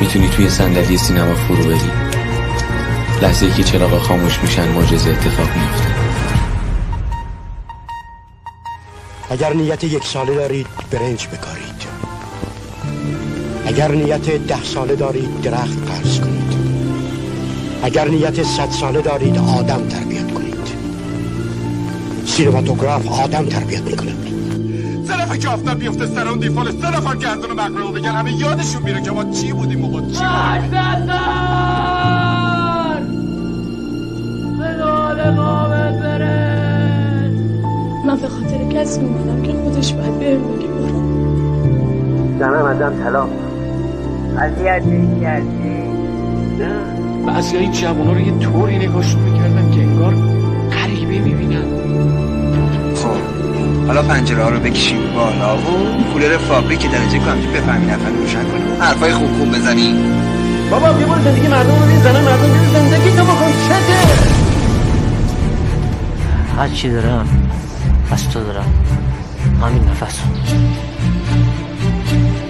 می‌تونی 0.00 0.28
توی 0.28 0.50
صندلی 0.50 0.98
سینما 0.98 1.34
فرو 1.34 1.64
بری. 1.64 1.90
لحظه 3.22 3.46
ای 3.46 3.52
که 3.52 3.64
چراغا 3.64 3.98
خاموش 3.98 4.38
میشن 4.42 4.68
معجزه 4.68 5.10
اتفاق 5.10 5.48
میفته 5.56 5.94
اگر 9.30 9.52
نیت 9.52 9.84
یک 9.84 10.04
ساله 10.04 10.34
دارید 10.34 10.66
برنج 10.90 11.26
بکارید. 11.26 11.85
اگر 13.66 13.92
نیت 13.92 14.30
ده 14.30 14.62
ساله 14.62 14.96
دارید 14.96 15.40
درخت 15.40 15.78
قرض 15.90 16.20
کنید. 16.20 16.56
اگر 17.82 18.08
نیت 18.08 18.42
صد 18.42 18.70
ساله 18.70 19.02
دارید 19.02 19.38
آدم 19.38 19.88
تربیت 19.88 20.34
کنید. 20.34 20.56
سینماتوگراف 22.26 23.08
آدم 23.24 23.44
تربیت 23.44 23.82
می‌کنه 23.82 24.12
سه 25.06 25.38
که 25.38 25.48
آفتاب 25.48 25.78
بیفته 25.78 26.06
سر 26.06 26.28
اون 26.28 26.38
دیفال 26.38 26.70
سه 26.70 26.96
نفر 26.96 27.16
گردون 27.16 27.52
مقرعه 27.52 27.92
بگن 27.92 28.10
همه 28.10 28.32
یادشون 28.32 28.82
میره 28.82 29.02
که 29.02 29.10
ما 29.10 29.24
چی 29.24 29.52
بودیم 29.52 29.78
موقع 29.78 30.00
چی 30.00 30.06
بودیم. 30.06 30.26
من 38.06 38.16
به 38.16 38.28
خاطر 38.28 38.64
کسی 38.64 39.00
اومدم 39.00 39.42
که 39.42 39.52
خودش 39.52 39.92
باید 39.92 40.18
بهم 40.18 40.56
بگه 40.56 40.66
برو. 40.66 41.02
زنم 42.38 42.64
ازم 42.64 43.02
طلاق 43.04 43.45
اذیت 44.38 44.82
کردی 45.20 45.68
نه 46.58 46.74
بعضی 47.26 47.56
های 47.56 47.68
جوونا 47.68 48.12
رو 48.12 48.20
یه 48.20 48.38
طوری 48.38 48.78
نگاهشون 48.78 49.20
می‌کردم 49.20 49.70
که 49.70 49.80
انگار 49.80 50.14
غریبه 50.70 51.18
می‌بینم 51.18 51.64
خب 52.94 53.86
حالا 53.86 54.02
پنجره 54.02 54.42
ها 54.42 54.48
رو 54.48 54.60
بکشیم 54.60 54.98
بالا 55.14 55.56
و 55.56 55.60
کولر 56.12 56.36
فابریک 56.36 56.90
درجه 56.90 57.18
کنم 57.18 57.40
که 57.40 57.48
بفهمی 57.48 57.86
نفر 57.86 58.10
روشن 58.10 58.44
کنیم 58.44 58.82
حرفای 58.82 59.12
خوب 59.12 59.38
خوب 59.38 59.48
بزنیم 59.48 59.94
بابا 60.70 60.92
بیا 60.92 61.06
بار 61.06 61.18
زندگی 61.20 61.48
مردم 61.48 61.70
رو 61.70 62.02
زنم 62.02 62.24
مردم 62.24 62.48
ببین 62.48 62.70
زندگی 62.72 63.10
تو 63.10 63.24
بکن 63.24 63.52
چته 63.68 64.26
هر 66.56 66.68
چی 66.68 66.90
دارم 66.90 67.28
از 68.10 68.30
تو 68.30 68.44
دارم. 68.44 68.72
همین 69.62 69.82
نفس 69.82 70.20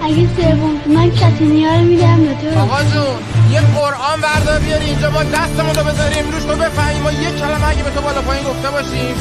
اگه 0.07 0.27
سوم 0.37 0.81
من 0.95 1.09
کتونیا 1.11 1.75
رو 1.75 1.81
میدم 1.81 2.19
به 2.25 2.33
تو. 2.41 2.59
آقا 2.59 2.83
جون 2.83 3.15
یه 3.51 3.61
قرآن 3.61 4.21
بردار 4.21 4.59
بیاری 4.59 4.85
اینجا 4.85 5.09
ما 5.11 5.23
دستمون 5.23 5.75
رو 5.75 5.83
بذاریم 5.83 6.31
روش 6.31 6.43
تو 6.43 6.55
بفهمیم 6.55 7.01
ما 7.03 7.11
یه 7.11 7.31
کلمه 7.39 7.67
اگه 7.69 7.83
به 7.83 7.89
تو 7.89 8.01
بالا 8.01 8.21
پایین 8.21 8.43
گفته 8.43 8.69
باشیم. 8.71 9.15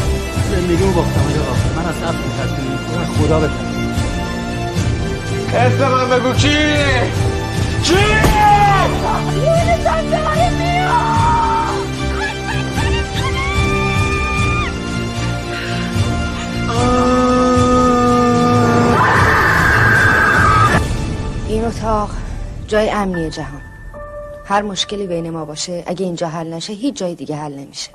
زندگیمو 0.50 0.92
باختم 0.92 1.20
آقا 1.20 1.80
من 1.82 1.88
از 1.88 1.96
اصل 2.02 2.18
تصمیم 2.38 2.78
خدا 3.18 3.38
بده 3.38 3.50
اسم 5.56 5.88
من 5.88 6.08
بگو 6.18 6.32
کی؟ 6.32 6.58
کی؟ 7.82 7.94
اتاق 21.86 22.10
جای 22.68 22.90
امنی 22.90 23.30
جهان. 23.30 23.62
هر 24.44 24.62
مشکلی 24.62 25.06
بین 25.06 25.30
ما 25.30 25.44
باشه 25.44 25.84
اگه 25.86 26.04
اینجا 26.04 26.28
حل 26.28 26.52
نشه 26.52 26.72
هیچ 26.72 26.96
جای 26.96 27.14
دیگه 27.14 27.36
حل 27.36 27.52
نمیشه. 27.52 27.90